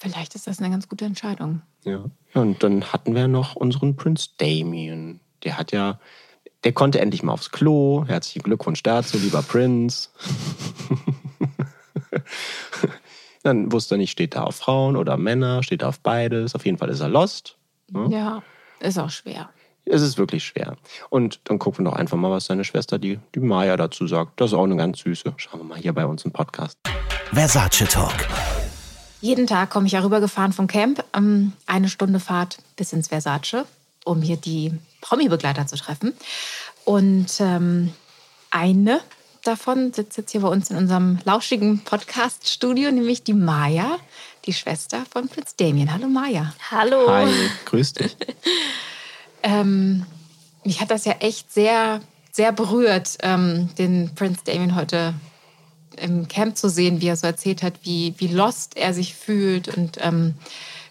Vielleicht 0.04 0.34
ist 0.34 0.46
das 0.46 0.58
eine 0.58 0.68
ganz 0.68 0.86
gute 0.86 1.06
Entscheidung. 1.06 1.62
Ja. 1.82 2.04
ja. 2.34 2.40
Und 2.42 2.62
dann 2.62 2.92
hatten 2.92 3.14
wir 3.14 3.26
noch 3.26 3.56
unseren 3.56 3.96
Prinz 3.96 4.36
Damien. 4.36 5.20
Der 5.44 5.56
hat 5.56 5.72
ja, 5.72 5.98
der 6.62 6.72
konnte 6.72 7.00
endlich 7.00 7.22
mal 7.22 7.32
aufs 7.32 7.50
Klo. 7.50 8.04
Herzlichen 8.06 8.42
Glückwunsch 8.42 8.82
dazu, 8.82 9.16
lieber 9.16 9.40
Prinz. 9.40 10.12
dann 13.44 13.72
wusste 13.72 13.94
er 13.94 13.98
nicht, 13.98 14.10
steht 14.10 14.34
er 14.34 14.46
auf 14.46 14.56
Frauen 14.56 14.96
oder 14.96 15.16
Männer, 15.16 15.62
steht 15.62 15.80
er 15.80 15.88
auf 15.88 16.00
beides. 16.00 16.54
Auf 16.54 16.66
jeden 16.66 16.76
Fall 16.76 16.90
ist 16.90 17.00
er 17.00 17.08
lost. 17.08 17.56
Hm? 17.90 18.10
Ja, 18.10 18.42
ist 18.80 18.98
auch 18.98 19.08
schwer. 19.08 19.48
Es 19.86 20.02
ist 20.02 20.18
wirklich 20.18 20.44
schwer. 20.44 20.76
Und 21.08 21.40
dann 21.44 21.58
gucken 21.58 21.82
wir 21.82 21.90
doch 21.90 21.96
einfach 21.96 22.18
mal, 22.18 22.30
was 22.30 22.44
seine 22.44 22.64
Schwester, 22.64 22.98
die, 22.98 23.20
die 23.34 23.40
Maya, 23.40 23.78
dazu 23.78 24.06
sagt. 24.06 24.38
Das 24.38 24.50
ist 24.50 24.54
auch 24.54 24.64
eine 24.64 24.76
ganz 24.76 24.98
süße. 24.98 25.32
Schauen 25.38 25.60
wir 25.60 25.64
mal 25.64 25.78
hier 25.78 25.94
bei 25.94 26.04
uns 26.04 26.26
im 26.26 26.30
Podcast. 26.30 26.78
Versace 27.32 27.88
Talk. 27.88 28.12
Jeden 29.24 29.46
Tag 29.46 29.70
komme 29.70 29.86
ich 29.86 29.94
ja 29.94 30.00
rübergefahren 30.00 30.52
vom 30.52 30.66
Camp. 30.66 31.02
ähm, 31.16 31.54
Eine 31.64 31.88
Stunde 31.88 32.20
Fahrt 32.20 32.58
bis 32.76 32.92
ins 32.92 33.08
Versace, 33.08 33.64
um 34.04 34.20
hier 34.20 34.36
die 34.36 34.70
Promi-Begleiter 35.00 35.66
zu 35.66 35.76
treffen. 35.76 36.12
Und 36.84 37.28
ähm, 37.40 37.94
eine 38.50 39.00
davon 39.42 39.94
sitzt 39.94 40.18
jetzt 40.18 40.32
hier 40.32 40.42
bei 40.42 40.48
uns 40.48 40.68
in 40.68 40.76
unserem 40.76 41.20
lauschigen 41.24 41.78
Podcast-Studio, 41.78 42.90
nämlich 42.92 43.22
die 43.22 43.32
Maya, 43.32 43.96
die 44.44 44.52
Schwester 44.52 45.06
von 45.10 45.26
Prinz 45.28 45.56
Damien. 45.56 45.90
Hallo 45.90 46.08
Maya. 46.08 46.52
Hallo. 46.70 47.10
Hi, 47.10 47.32
grüß 47.64 47.94
dich. 47.94 48.14
Ähm, 49.46 50.06
mich 50.64 50.80
hat 50.80 50.90
das 50.90 51.04
ja 51.04 51.12
echt 51.20 51.52
sehr, 51.52 52.00
sehr 52.32 52.50
berührt, 52.50 53.18
ähm, 53.20 53.68
den 53.76 54.14
Prinz 54.14 54.42
Damien 54.42 54.74
heute 54.74 55.12
im 55.98 56.28
Camp 56.28 56.56
zu 56.56 56.68
sehen, 56.68 57.00
wie 57.00 57.08
er 57.08 57.16
so 57.16 57.26
erzählt 57.26 57.62
hat, 57.62 57.74
wie, 57.82 58.14
wie 58.18 58.28
lost 58.28 58.76
er 58.76 58.94
sich 58.94 59.14
fühlt. 59.14 59.68
Und 59.76 59.98
ähm, 60.00 60.34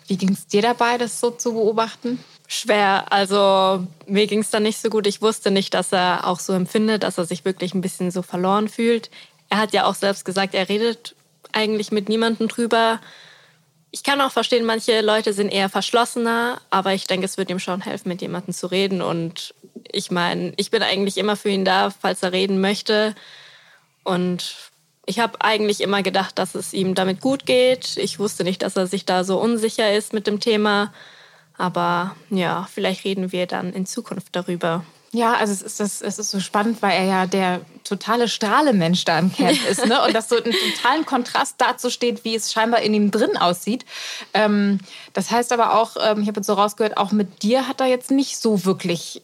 wie 0.07 0.17
ging 0.17 0.31
es 0.31 0.47
dir 0.47 0.61
dabei, 0.61 0.97
das 0.97 1.19
so 1.19 1.31
zu 1.31 1.53
beobachten? 1.53 2.19
Schwer. 2.47 3.11
Also 3.11 3.87
mir 4.05 4.27
ging 4.27 4.39
es 4.39 4.49
da 4.49 4.59
nicht 4.59 4.79
so 4.79 4.89
gut. 4.89 5.07
Ich 5.07 5.21
wusste 5.21 5.49
nicht, 5.49 5.73
dass 5.73 5.91
er 5.91 6.27
auch 6.27 6.39
so 6.39 6.53
empfindet, 6.53 7.03
dass 7.03 7.17
er 7.17 7.25
sich 7.25 7.45
wirklich 7.45 7.73
ein 7.73 7.81
bisschen 7.81 8.11
so 8.11 8.21
verloren 8.21 8.69
fühlt. 8.69 9.09
Er 9.49 9.57
hat 9.57 9.73
ja 9.73 9.85
auch 9.85 9.95
selbst 9.95 10.25
gesagt, 10.25 10.53
er 10.53 10.69
redet 10.69 11.15
eigentlich 11.51 11.91
mit 11.91 12.09
niemandem 12.09 12.47
drüber. 12.47 12.99
Ich 13.91 14.03
kann 14.03 14.21
auch 14.21 14.31
verstehen, 14.31 14.65
manche 14.65 15.01
Leute 15.01 15.33
sind 15.33 15.49
eher 15.49 15.69
verschlossener, 15.69 16.59
aber 16.69 16.93
ich 16.93 17.05
denke, 17.05 17.25
es 17.25 17.37
wird 17.37 17.51
ihm 17.51 17.59
schon 17.59 17.81
helfen, 17.81 18.09
mit 18.09 18.21
jemandem 18.21 18.53
zu 18.53 18.67
reden. 18.67 19.01
Und 19.01 19.53
ich 19.91 20.09
meine, 20.09 20.53
ich 20.57 20.71
bin 20.71 20.81
eigentlich 20.81 21.17
immer 21.17 21.35
für 21.35 21.49
ihn 21.49 21.65
da, 21.65 21.91
falls 21.91 22.23
er 22.23 22.31
reden 22.31 22.59
möchte. 22.59 23.15
Und 24.03 24.71
ich 25.05 25.19
habe 25.19 25.41
eigentlich 25.41 25.81
immer 25.81 26.01
gedacht, 26.01 26.39
dass 26.39 26.55
es 26.55 26.73
ihm 26.73 26.95
damit 26.95 27.19
gut 27.19 27.45
geht. 27.45 27.97
Ich 27.97 28.19
wusste 28.19 28.43
nicht, 28.43 28.61
dass 28.61 28.77
er 28.77 28.87
sich 28.87 29.05
da 29.05 29.23
so 29.23 29.39
unsicher 29.39 29.93
ist 29.93 30.13
mit 30.13 30.27
dem 30.27 30.39
Thema. 30.39 30.93
Aber 31.57 32.15
ja, 32.29 32.67
vielleicht 32.73 33.03
reden 33.03 33.31
wir 33.31 33.45
dann 33.45 33.73
in 33.73 33.85
Zukunft 33.85 34.29
darüber. 34.35 34.83
Ja, 35.11 35.33
also 35.33 35.53
es 35.53 35.61
ist, 35.61 35.79
das, 35.79 36.01
es 36.01 36.17
ist 36.17 36.31
so 36.31 36.39
spannend, 36.39 36.81
weil 36.81 36.93
er 36.93 37.05
ja 37.05 37.25
der 37.27 37.61
totale 37.83 38.27
Strahlemensch 38.27 39.05
da 39.05 39.19
im 39.19 39.31
Camp 39.31 39.59
ist. 39.69 39.85
Ne? 39.85 40.01
Und 40.01 40.15
das 40.15 40.27
so 40.27 40.37
im 40.37 40.51
totalen 40.51 41.05
Kontrast 41.05 41.55
dazu 41.59 41.91
steht, 41.91 42.25
wie 42.25 42.35
es 42.35 42.51
scheinbar 42.51 42.81
in 42.81 42.95
ihm 42.95 43.11
drin 43.11 43.37
aussieht. 43.37 43.85
Ähm, 44.33 44.79
das 45.13 45.29
heißt 45.29 45.51
aber 45.51 45.79
auch, 45.79 45.97
ähm, 46.01 46.23
ich 46.23 46.27
habe 46.27 46.39
jetzt 46.39 46.47
so 46.47 46.53
rausgehört, 46.53 46.97
auch 46.97 47.11
mit 47.11 47.43
dir 47.43 47.67
hat 47.67 47.79
er 47.79 47.87
jetzt 47.87 48.09
nicht 48.09 48.37
so 48.37 48.65
wirklich 48.65 49.21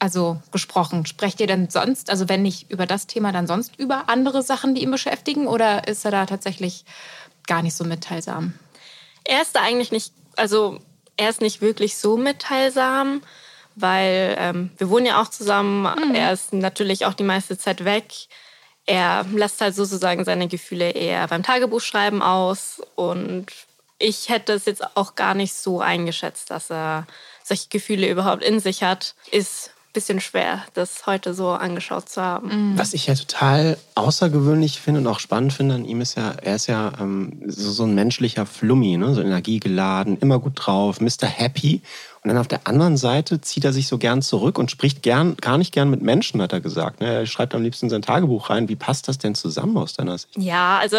also 0.00 0.40
gesprochen. 0.50 1.06
Sprecht 1.06 1.40
ihr 1.40 1.46
denn 1.46 1.70
sonst, 1.70 2.10
also 2.10 2.28
wenn 2.28 2.42
nicht 2.42 2.70
über 2.70 2.86
das 2.86 3.06
Thema, 3.06 3.30
dann 3.30 3.46
sonst 3.46 3.78
über 3.78 4.08
andere 4.08 4.42
Sachen, 4.42 4.74
die 4.74 4.82
ihn 4.82 4.90
beschäftigen? 4.90 5.46
Oder 5.46 5.86
ist 5.86 6.04
er 6.04 6.10
da 6.10 6.26
tatsächlich 6.26 6.84
gar 7.46 7.62
nicht 7.62 7.74
so 7.76 7.84
mitteilsam? 7.84 8.54
Er 9.24 9.42
ist 9.42 9.54
da 9.54 9.60
eigentlich 9.60 9.92
nicht, 9.92 10.12
also 10.36 10.80
er 11.16 11.28
ist 11.28 11.42
nicht 11.42 11.60
wirklich 11.60 11.96
so 11.98 12.16
mitteilsam, 12.16 13.22
weil 13.76 14.34
ähm, 14.38 14.70
wir 14.78 14.88
wohnen 14.88 15.06
ja 15.06 15.20
auch 15.20 15.28
zusammen. 15.28 16.14
Er 16.14 16.32
ist 16.32 16.52
natürlich 16.52 17.04
auch 17.04 17.14
die 17.14 17.22
meiste 17.22 17.58
Zeit 17.58 17.84
weg. 17.84 18.12
Er 18.86 19.24
lässt 19.32 19.60
halt 19.60 19.74
sozusagen 19.74 20.24
seine 20.24 20.48
Gefühle 20.48 20.90
eher 20.90 21.28
beim 21.28 21.42
Tagebuchschreiben 21.42 22.22
aus. 22.22 22.82
Und 22.96 23.46
ich 23.98 24.30
hätte 24.30 24.54
es 24.54 24.64
jetzt 24.64 24.96
auch 24.96 25.14
gar 25.14 25.34
nicht 25.34 25.54
so 25.54 25.80
eingeschätzt, 25.80 26.50
dass 26.50 26.70
er 26.70 27.06
solche 27.44 27.68
Gefühle 27.68 28.08
überhaupt 28.08 28.42
in 28.42 28.58
sich 28.58 28.82
hat. 28.82 29.14
Ist 29.30 29.72
bisschen 29.92 30.20
schwer, 30.20 30.62
das 30.74 31.06
heute 31.06 31.34
so 31.34 31.50
angeschaut 31.50 32.08
zu 32.08 32.22
haben. 32.22 32.74
Was 32.76 32.94
ich 32.94 33.06
ja 33.06 33.14
total 33.14 33.76
außergewöhnlich 33.94 34.80
finde 34.80 35.00
und 35.00 35.06
auch 35.06 35.18
spannend 35.18 35.52
finde 35.52 35.74
an 35.74 35.84
ihm 35.84 36.00
ist 36.00 36.16
ja, 36.16 36.30
er 36.42 36.56
ist 36.56 36.66
ja 36.68 36.92
ähm, 37.00 37.42
so, 37.46 37.70
so 37.70 37.84
ein 37.84 37.94
menschlicher 37.94 38.46
Flummi, 38.46 38.96
ne? 38.96 39.14
so 39.14 39.20
energiegeladen, 39.20 40.18
immer 40.18 40.38
gut 40.38 40.52
drauf, 40.56 41.00
Mr. 41.00 41.26
Happy. 41.26 41.82
Und 42.22 42.28
dann 42.28 42.38
auf 42.38 42.48
der 42.48 42.66
anderen 42.66 42.98
Seite 42.98 43.40
zieht 43.40 43.64
er 43.64 43.72
sich 43.72 43.88
so 43.88 43.96
gern 43.96 44.20
zurück 44.20 44.58
und 44.58 44.70
spricht 44.70 45.02
gern, 45.02 45.36
gar 45.38 45.56
nicht 45.56 45.72
gern 45.72 45.88
mit 45.88 46.02
Menschen, 46.02 46.42
hat 46.42 46.52
er 46.52 46.60
gesagt. 46.60 47.00
Ne? 47.00 47.06
Er 47.06 47.26
schreibt 47.26 47.54
am 47.54 47.62
liebsten 47.62 47.86
in 47.86 47.90
sein 47.90 48.02
Tagebuch 48.02 48.50
rein. 48.50 48.68
Wie 48.68 48.76
passt 48.76 49.08
das 49.08 49.16
denn 49.16 49.34
zusammen 49.34 49.76
aus 49.78 49.94
deiner 49.94 50.18
Sicht? 50.18 50.36
Ja, 50.36 50.78
also 50.78 50.98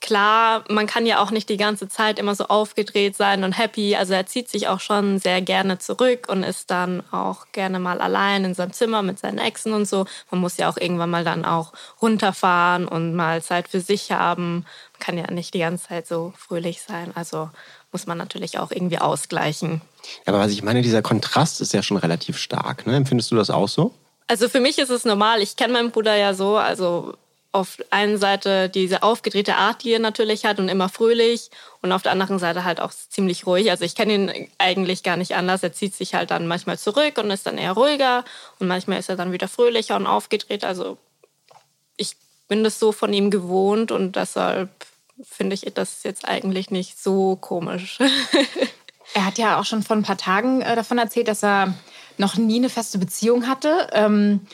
klar, 0.00 0.64
man 0.68 0.86
kann 0.86 1.06
ja 1.06 1.22
auch 1.22 1.30
nicht 1.30 1.48
die 1.48 1.56
ganze 1.56 1.88
Zeit 1.88 2.18
immer 2.18 2.34
so 2.34 2.44
aufgedreht 2.44 3.16
sein 3.16 3.44
und 3.44 3.58
happy. 3.58 3.96
Also 3.96 4.14
er 4.14 4.26
zieht 4.26 4.48
sich 4.48 4.68
auch 4.68 4.80
schon 4.80 5.18
sehr 5.18 5.40
gerne 5.40 5.78
zurück 5.78 6.26
und 6.28 6.42
ist 6.42 6.70
dann 6.70 7.02
auch 7.10 7.46
gerne 7.52 7.78
mal 7.78 8.00
allein 8.00 8.44
in 8.44 8.54
seinem 8.54 8.72
Zimmer 8.72 9.02
mit 9.02 9.18
seinen 9.18 9.38
Exen 9.38 9.72
und 9.72 9.86
so. 9.86 10.06
Man 10.30 10.40
muss 10.40 10.56
ja 10.56 10.68
auch 10.70 10.76
irgendwann 10.76 11.10
mal 11.10 11.24
dann 11.24 11.44
auch 11.44 11.72
runterfahren 12.00 12.86
und 12.86 13.14
mal 13.14 13.42
Zeit 13.42 13.68
für 13.68 13.80
sich 13.80 14.12
haben. 14.12 14.66
Man 14.94 15.00
kann 15.00 15.18
ja 15.18 15.30
nicht 15.30 15.54
die 15.54 15.60
ganze 15.60 15.88
Zeit 15.88 16.06
so 16.06 16.32
fröhlich 16.36 16.82
sein. 16.82 17.12
Also 17.14 17.50
muss 17.92 18.06
man 18.06 18.18
natürlich 18.18 18.58
auch 18.58 18.70
irgendwie 18.70 18.98
ausgleichen. 18.98 19.80
Aber 20.26 20.38
was 20.38 20.52
ich 20.52 20.62
meine, 20.62 20.82
dieser 20.82 21.02
Kontrast 21.02 21.60
ist 21.60 21.72
ja 21.72 21.82
schon 21.82 21.96
relativ 21.96 22.38
stark. 22.38 22.86
Ne? 22.86 22.96
Empfindest 22.96 23.30
du 23.30 23.36
das 23.36 23.50
auch 23.50 23.68
so? 23.68 23.94
Also 24.26 24.48
für 24.48 24.60
mich 24.60 24.78
ist 24.78 24.90
es 24.90 25.04
normal. 25.04 25.40
Ich 25.40 25.56
kenne 25.56 25.72
meinen 25.72 25.90
Bruder 25.90 26.14
ja 26.16 26.34
so. 26.34 26.56
Also 26.56 27.14
auf 27.58 27.78
einer 27.90 28.18
Seite 28.18 28.68
diese 28.68 29.02
aufgedrehte 29.02 29.56
Art, 29.56 29.82
die 29.82 29.92
er 29.92 29.98
natürlich 29.98 30.44
hat 30.44 30.60
und 30.60 30.68
immer 30.68 30.88
fröhlich 30.88 31.50
und 31.82 31.90
auf 31.92 32.02
der 32.02 32.12
anderen 32.12 32.38
Seite 32.38 32.64
halt 32.64 32.80
auch 32.80 32.92
ziemlich 32.92 33.46
ruhig. 33.46 33.70
Also 33.70 33.84
ich 33.84 33.94
kenne 33.94 34.14
ihn 34.14 34.48
eigentlich 34.58 35.02
gar 35.02 35.16
nicht 35.16 35.34
anders. 35.34 35.62
Er 35.62 35.72
zieht 35.72 35.94
sich 35.94 36.14
halt 36.14 36.30
dann 36.30 36.46
manchmal 36.46 36.78
zurück 36.78 37.18
und 37.18 37.30
ist 37.30 37.46
dann 37.46 37.58
eher 37.58 37.72
ruhiger 37.72 38.24
und 38.60 38.68
manchmal 38.68 38.98
ist 38.98 39.08
er 39.08 39.16
dann 39.16 39.32
wieder 39.32 39.48
fröhlicher 39.48 39.96
und 39.96 40.06
aufgedreht. 40.06 40.64
Also 40.64 40.98
ich 41.96 42.16
bin 42.46 42.62
das 42.62 42.78
so 42.78 42.92
von 42.92 43.12
ihm 43.12 43.30
gewohnt 43.30 43.90
und 43.90 44.14
deshalb 44.14 44.70
finde 45.22 45.54
ich 45.54 45.62
das 45.74 46.04
jetzt 46.04 46.28
eigentlich 46.28 46.70
nicht 46.70 47.02
so 47.02 47.36
komisch. 47.36 47.98
er 49.14 49.26
hat 49.26 49.38
ja 49.38 49.58
auch 49.58 49.64
schon 49.64 49.82
vor 49.82 49.96
ein 49.96 50.04
paar 50.04 50.16
Tagen 50.16 50.62
äh, 50.62 50.76
davon 50.76 50.98
erzählt, 50.98 51.26
dass 51.26 51.42
er 51.42 51.74
noch 52.18 52.36
nie 52.36 52.56
eine 52.56 52.70
feste 52.70 52.98
Beziehung 52.98 53.48
hatte. 53.48 53.88
Ähm, 53.92 54.46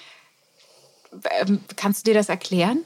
ähm, 1.41 1.61
kannst 1.77 2.07
du 2.07 2.11
dir 2.11 2.19
das 2.19 2.29
erklären? 2.29 2.85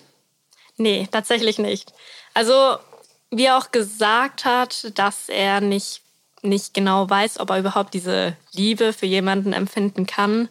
Nee, 0.78 1.08
tatsächlich 1.10 1.58
nicht. 1.58 1.92
Also, 2.34 2.78
wie 3.30 3.44
er 3.44 3.58
auch 3.58 3.72
gesagt 3.72 4.44
hat, 4.44 4.96
dass 4.96 5.28
er 5.28 5.60
nicht, 5.60 6.02
nicht 6.42 6.72
genau 6.72 7.10
weiß, 7.10 7.40
ob 7.40 7.50
er 7.50 7.58
überhaupt 7.58 7.92
diese 7.94 8.36
Liebe 8.52 8.92
für 8.92 9.06
jemanden 9.06 9.52
empfinden 9.52 10.06
kann. 10.06 10.48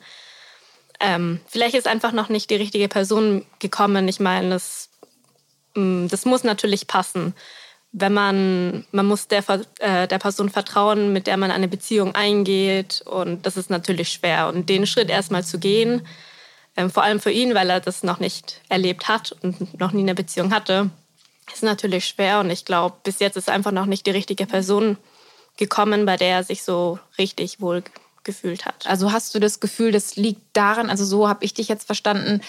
Ähm, 0.99 1.39
vielleicht 1.47 1.75
ist 1.75 1.87
einfach 1.87 2.11
noch 2.11 2.29
nicht 2.29 2.49
die 2.49 2.55
richtige 2.55 2.89
Person 2.89 3.45
gekommen. 3.59 4.07
Ich 4.07 4.19
meine, 4.19 4.49
das, 4.49 4.89
mm, 5.75 6.07
das 6.07 6.25
muss 6.25 6.43
natürlich 6.43 6.87
passen. 6.87 7.33
Wenn 7.93 8.13
man, 8.13 8.85
man 8.91 9.05
muss 9.05 9.29
der, 9.29 9.43
äh, 9.79 10.07
der 10.07 10.19
Person 10.19 10.49
vertrauen, 10.49 11.13
mit 11.13 11.25
der 11.25 11.37
man 11.37 11.51
eine 11.51 11.69
Beziehung 11.69 12.15
eingeht. 12.15 13.01
Und 13.05 13.45
das 13.45 13.55
ist 13.55 13.69
natürlich 13.69 14.09
schwer. 14.09 14.49
Und 14.49 14.67
den 14.67 14.85
Schritt 14.85 15.09
erstmal 15.09 15.45
zu 15.45 15.57
gehen, 15.57 16.05
ähm, 16.77 16.89
vor 16.89 17.03
allem 17.03 17.19
für 17.19 17.31
ihn, 17.31 17.55
weil 17.55 17.69
er 17.69 17.79
das 17.79 18.03
noch 18.03 18.19
nicht 18.19 18.61
erlebt 18.69 19.07
hat 19.07 19.35
und 19.41 19.79
noch 19.79 19.91
nie 19.91 20.03
eine 20.03 20.15
Beziehung 20.15 20.53
hatte, 20.53 20.89
ist 21.51 21.63
natürlich 21.63 22.05
schwer. 22.05 22.39
Und 22.39 22.49
ich 22.49 22.65
glaube, 22.65 22.97
bis 23.03 23.19
jetzt 23.19 23.35
ist 23.35 23.49
einfach 23.49 23.71
noch 23.71 23.87
nicht 23.87 24.05
die 24.05 24.11
richtige 24.11 24.45
Person 24.45 24.97
gekommen, 25.57 26.05
bei 26.05 26.15
der 26.15 26.29
er 26.29 26.43
sich 26.43 26.63
so 26.63 26.99
richtig 27.17 27.59
wohl 27.59 27.83
gefühlt 28.23 28.65
hat. 28.65 28.85
Also 28.85 29.11
hast 29.11 29.33
du 29.33 29.39
das 29.39 29.59
Gefühl, 29.59 29.91
das 29.91 30.15
liegt 30.15 30.41
daran, 30.53 30.89
also 30.89 31.03
so 31.03 31.27
habe 31.27 31.43
ich 31.43 31.53
dich 31.53 31.67
jetzt 31.67 31.87
verstanden, 31.87 32.41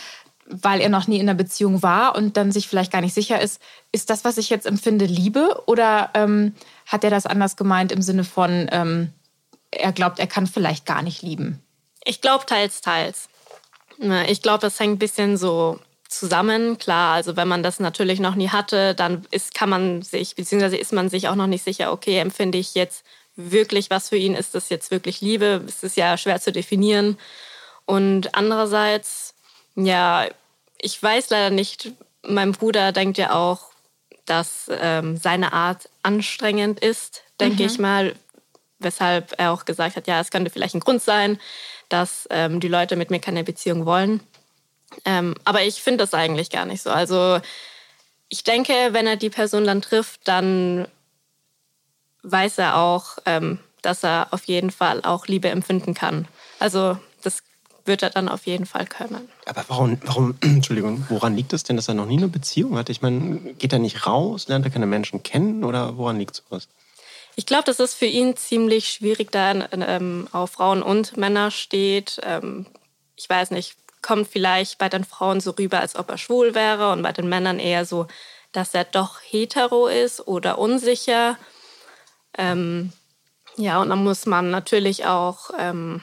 weil 0.51 0.81
er 0.81 0.89
noch 0.89 1.07
nie 1.07 1.17
in 1.19 1.29
einer 1.29 1.35
Beziehung 1.35 1.83
war 1.83 2.17
und 2.17 2.37
dann 2.37 2.53
sich 2.53 2.69
vielleicht 2.69 2.93
gar 2.93 3.01
nicht 3.01 3.15
sicher 3.15 3.41
ist, 3.41 3.61
ist 3.93 4.11
das, 4.11 4.25
was 4.25 4.39
ich 4.39 4.51
jetzt 4.51 4.67
empfinde, 4.67 5.05
Liebe? 5.05 5.63
Oder 5.67 6.11
ähm, 6.15 6.55
hat 6.87 7.05
er 7.05 7.11
das 7.11 7.27
anders 7.27 7.57
gemeint 7.57 7.93
im 7.93 8.03
Sinne 8.03 8.25
von, 8.25 8.67
ähm, 8.73 9.13
er 9.71 9.93
glaubt, 9.93 10.19
er 10.19 10.27
kann 10.27 10.47
vielleicht 10.47 10.87
gar 10.87 11.03
nicht 11.03 11.23
lieben? 11.23 11.63
Ich 12.05 12.21
glaube 12.21 12.47
teils, 12.47 12.81
teils. 12.81 13.29
Ich 14.29 14.43
glaube, 14.43 14.61
das 14.61 14.79
hängt 14.79 14.95
ein 14.95 14.99
bisschen 14.99 15.37
so 15.37 15.81
zusammen. 16.09 16.79
Klar, 16.79 17.15
also 17.15 17.37
wenn 17.37 17.49
man 17.49 17.63
das 17.63 17.81
natürlich 17.81 18.21
noch 18.21 18.35
nie 18.35 18.49
hatte, 18.49 18.95
dann 18.95 19.27
ist, 19.31 19.55
kann 19.55 19.69
man 19.69 20.03
sich, 20.03 20.35
beziehungsweise 20.37 20.77
ist 20.77 20.93
man 20.93 21.09
sich 21.09 21.29
auch 21.29 21.35
noch 21.35 21.47
nicht 21.47 21.65
sicher, 21.65 21.93
okay, 21.93 22.19
empfinde 22.19 22.59
ich 22.59 22.75
jetzt 22.75 23.05
wirklich 23.37 23.91
was 23.91 24.09
für 24.09 24.17
ihn? 24.17 24.35
Ist 24.35 24.55
das 24.55 24.69
jetzt 24.69 24.91
wirklich 24.91 25.21
Liebe? 25.21 25.63
Es 25.67 25.83
ist 25.83 25.97
ja 25.97 26.17
schwer 26.17 26.41
zu 26.41 26.53
definieren. 26.53 27.19
Und 27.87 28.35
andererseits, 28.35 29.35
ja, 29.75 30.27
ich 30.81 31.03
weiß 31.03 31.31
leider 31.31 31.51
nicht, 31.51 31.93
mein 32.23 32.53
Bruder 32.53 32.93
denkt 32.93 33.19
ja 33.19 33.33
auch, 33.35 33.71
dass 34.27 34.71
ähm, 34.71 35.17
seine 35.17 35.53
Art 35.53 35.89
anstrengend 36.03 36.81
ist, 36.81 37.23
denke 37.41 37.63
mhm. 37.63 37.69
ich 37.69 37.79
mal, 37.79 38.15
weshalb 38.79 39.35
er 39.39 39.53
auch 39.53 39.65
gesagt 39.65 39.97
hat, 39.97 40.07
ja, 40.07 40.21
es 40.21 40.31
könnte 40.31 40.51
vielleicht 40.51 40.75
ein 40.75 40.81
Grund 40.81 41.03
sein, 41.03 41.39
dass 41.89 42.27
ähm, 42.31 42.61
die 42.61 42.69
Leute 42.69 42.97
mit 42.97 43.11
mir 43.11 43.21
keine 43.21 43.45
Beziehung 43.45 43.87
wollen. 43.87 44.21
Ähm, 45.05 45.35
aber 45.45 45.63
ich 45.63 45.83
finde 45.83 45.99
das 45.99 46.15
eigentlich 46.15 46.51
gar 46.51 46.67
nicht 46.67 46.83
so. 46.83 46.91
Also 46.91 47.41
ich 48.29 48.45
denke, 48.45 48.73
wenn 48.91 49.07
er 49.07 49.17
die 49.17 49.31
Person 49.31 49.65
dann 49.65 49.83
trifft, 49.83 50.27
dann 50.29 50.87
weiß 52.23 52.59
er 52.59 52.77
auch, 52.77 53.19
ähm, 53.27 53.59
dass 53.83 54.05
er 54.05 54.29
auf 54.31 54.45
jeden 54.45 54.71
Fall 54.71 55.03
auch 55.03 55.27
Liebe 55.27 55.49
empfinden 55.49 55.95
kann. 55.95 56.27
Also 56.59 56.99
das 57.23 57.43
wird 57.85 58.03
er 58.03 58.11
dann 58.11 58.29
auf 58.29 58.47
jeden 58.47 58.67
Fall 58.67 58.87
können. 58.87 59.29
Aber 59.47 59.65
warum, 59.69 59.99
warum, 60.05 60.37
Entschuldigung, 60.41 61.07
woran 61.09 61.37
liegt 61.37 61.53
es 61.53 61.63
denn, 61.63 61.77
dass 61.77 61.89
er 61.89 61.95
noch 61.95 62.07
nie 62.07 62.19
eine 62.19 62.29
Beziehung 62.29 62.77
hatte? 62.77 62.93
Ich 62.93 63.03
meine, 63.03 63.55
geht 63.55 63.73
er 63.73 63.79
nicht 63.79 64.07
raus, 64.07 64.49
lernt 64.49 64.65
er 64.65 64.71
keine 64.71 64.87
Menschen 64.87 65.23
kennen 65.23 65.65
oder 65.65 65.97
woran 65.97 66.19
liegt 66.19 66.37
sowas? 66.37 66.69
Ich 67.39 67.47
glaube, 67.47 67.63
das 67.63 67.79
ist 67.79 67.95
für 67.95 68.07
ihn 68.07 68.37
ziemlich 68.37 68.89
schwierig, 68.89 69.31
da 69.31 69.53
ähm, 69.71 70.27
auf 70.33 70.51
Frauen 70.51 70.83
und 70.83 71.17
Männer 71.17 71.53
steht. 71.53 72.19
Ähm, 72.25 72.67
ich 73.15 73.31
weiß 73.31 73.53
nicht, 73.53 73.77
kommt 74.03 74.27
vielleicht 74.27 74.79
bei 74.79 74.89
den 74.89 75.05
Frauen 75.05 75.39
so 75.39 75.53
rüber, 75.53 75.79
als 75.79 75.95
ob 75.95 76.11
er 76.11 76.19
schwul 76.19 76.57
wäre 76.57 76.91
und 76.91 77.03
bei 77.03 77.13
den 77.13 77.29
Männern 77.29 77.61
eher 77.61 77.85
so, 77.85 78.09
dass 78.51 78.75
er 78.75 78.83
doch 78.83 79.21
hetero 79.21 79.87
ist 79.87 80.27
oder 80.27 80.59
unsicher. 80.59 81.39
Ähm, 82.37 82.93
ja, 83.57 83.81
und 83.81 83.91
dann 83.91 84.03
muss 84.03 84.27
man 84.27 84.51
natürlich 84.51 85.07
auch 85.07 85.51
ähm, 85.61 86.03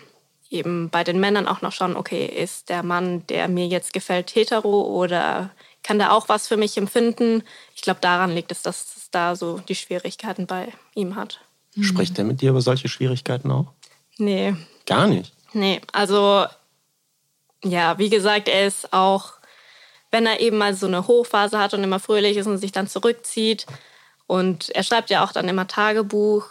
eben 0.49 0.89
bei 0.89 1.03
den 1.03 1.19
Männern 1.19 1.49
auch 1.49 1.61
noch 1.61 1.73
schauen, 1.73 1.97
okay, 1.97 2.27
ist 2.27 2.69
der 2.69 2.81
Mann, 2.81 3.27
der 3.27 3.49
mir 3.49 3.67
jetzt 3.67 3.91
gefällt, 3.91 4.33
hetero 4.35 4.83
oder 4.83 5.49
kann 5.83 5.99
der 5.99 6.13
auch 6.13 6.29
was 6.29 6.47
für 6.47 6.55
mich 6.55 6.77
empfinden? 6.77 7.43
Ich 7.75 7.81
glaube, 7.81 7.99
daran 7.99 8.31
liegt 8.31 8.53
es, 8.53 8.61
dass 8.61 8.94
da 9.15 9.35
so 9.35 9.59
die 9.59 9.75
Schwierigkeiten 9.75 10.45
bei 10.45 10.73
ihm 10.93 11.15
hat. 11.15 11.39
Spricht 11.79 12.17
er 12.17 12.25
mit 12.25 12.41
dir 12.41 12.51
über 12.51 12.61
solche 12.61 12.87
Schwierigkeiten 12.87 13.51
auch? 13.51 13.67
Nee. 14.17 14.55
Gar 14.85 15.07
nicht? 15.07 15.33
Nee, 15.53 15.81
also 15.91 16.45
ja, 17.63 17.97
wie 17.97 18.09
gesagt, 18.09 18.47
er 18.47 18.67
ist 18.67 18.93
auch, 18.93 19.33
wenn 20.11 20.25
er 20.25 20.39
eben 20.39 20.57
mal 20.57 20.73
so 20.73 20.87
eine 20.87 21.07
Hochphase 21.07 21.57
hat 21.57 21.73
und 21.73 21.83
immer 21.83 21.99
fröhlich 21.99 22.37
ist 22.37 22.47
und 22.47 22.57
sich 22.57 22.71
dann 22.71 22.87
zurückzieht. 22.87 23.65
Und 24.27 24.69
er 24.69 24.83
schreibt 24.83 25.09
ja 25.09 25.23
auch 25.23 25.31
dann 25.31 25.49
immer 25.49 25.67
Tagebuch. 25.67 26.45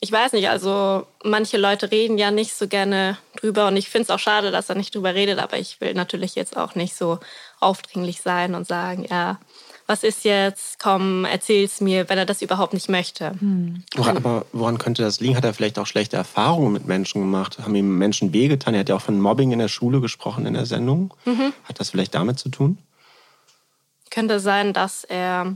Ich 0.00 0.10
weiß 0.10 0.32
nicht, 0.32 0.48
also 0.48 1.06
manche 1.22 1.58
Leute 1.58 1.90
reden 1.90 2.18
ja 2.18 2.30
nicht 2.30 2.54
so 2.54 2.68
gerne 2.68 3.18
drüber 3.36 3.68
und 3.68 3.76
ich 3.76 3.88
finde 3.88 4.04
es 4.04 4.10
auch 4.10 4.18
schade, 4.18 4.50
dass 4.50 4.68
er 4.68 4.74
nicht 4.74 4.94
drüber 4.94 5.14
redet, 5.14 5.38
aber 5.38 5.58
ich 5.58 5.80
will 5.80 5.94
natürlich 5.94 6.34
jetzt 6.34 6.56
auch 6.56 6.74
nicht 6.74 6.96
so 6.96 7.20
aufdringlich 7.60 8.20
sein 8.20 8.54
und 8.54 8.66
sagen, 8.66 9.06
ja, 9.08 9.38
was 9.86 10.04
ist 10.04 10.24
jetzt, 10.24 10.78
komm, 10.78 11.24
erzähl's 11.24 11.80
mir, 11.80 12.08
wenn 12.08 12.18
er 12.18 12.26
das 12.26 12.42
überhaupt 12.42 12.72
nicht 12.72 12.88
möchte. 12.88 13.32
Hm. 13.38 13.82
Woran, 13.94 14.16
aber 14.16 14.46
woran 14.52 14.78
könnte 14.78 15.02
das 15.02 15.20
liegen? 15.20 15.36
Hat 15.36 15.44
er 15.44 15.54
vielleicht 15.54 15.78
auch 15.78 15.86
schlechte 15.86 16.16
Erfahrungen 16.16 16.72
mit 16.72 16.86
Menschen 16.86 17.20
gemacht? 17.20 17.58
Haben 17.58 17.74
ihm 17.74 17.98
Menschen 17.98 18.32
wehgetan? 18.32 18.74
Er 18.74 18.80
hat 18.80 18.88
ja 18.88 18.96
auch 18.96 19.02
von 19.02 19.20
Mobbing 19.20 19.52
in 19.52 19.58
der 19.58 19.68
Schule 19.68 20.00
gesprochen 20.00 20.46
in 20.46 20.54
der 20.54 20.66
Sendung. 20.66 21.14
Mhm. 21.24 21.52
Hat 21.64 21.80
das 21.80 21.90
vielleicht 21.90 22.14
damit 22.14 22.38
zu 22.38 22.48
tun? 22.48 22.78
Könnte 24.10 24.40
sein, 24.40 24.72
dass 24.72 25.04
er 25.04 25.54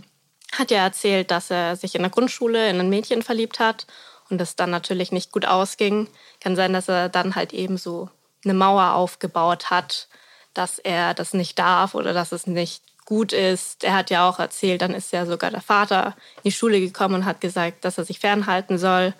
hat 0.52 0.70
ja 0.70 0.78
erzählt, 0.78 1.30
dass 1.30 1.50
er 1.50 1.76
sich 1.76 1.94
in 1.94 2.02
der 2.02 2.10
Grundschule 2.10 2.70
in 2.70 2.80
ein 2.80 2.88
Mädchen 2.88 3.22
verliebt 3.22 3.58
hat 3.58 3.86
und 4.30 4.38
das 4.38 4.56
dann 4.56 4.70
natürlich 4.70 5.12
nicht 5.12 5.32
gut 5.32 5.46
ausging. 5.46 6.08
Kann 6.40 6.56
sein, 6.56 6.72
dass 6.72 6.88
er 6.88 7.08
dann 7.08 7.34
halt 7.34 7.52
eben 7.52 7.76
so 7.76 8.08
eine 8.44 8.54
Mauer 8.54 8.94
aufgebaut 8.94 9.70
hat, 9.70 10.08
dass 10.54 10.78
er 10.78 11.14
das 11.14 11.34
nicht 11.34 11.58
darf 11.58 11.94
oder 11.94 12.12
dass 12.12 12.32
es 12.32 12.46
nicht 12.46 12.82
gut 13.06 13.32
ist. 13.32 13.84
Er 13.84 13.94
hat 13.94 14.10
ja 14.10 14.28
auch 14.28 14.38
erzählt, 14.38 14.82
dann 14.82 14.92
ist 14.92 15.12
ja 15.12 15.24
sogar 15.24 15.50
der 15.50 15.62
Vater 15.62 16.14
in 16.38 16.50
die 16.50 16.52
Schule 16.52 16.80
gekommen 16.80 17.14
und 17.14 17.24
hat 17.24 17.40
gesagt, 17.40 17.84
dass 17.86 17.96
er 17.96 18.04
sich 18.04 18.18
fernhalten 18.18 18.76
soll. 18.76 19.14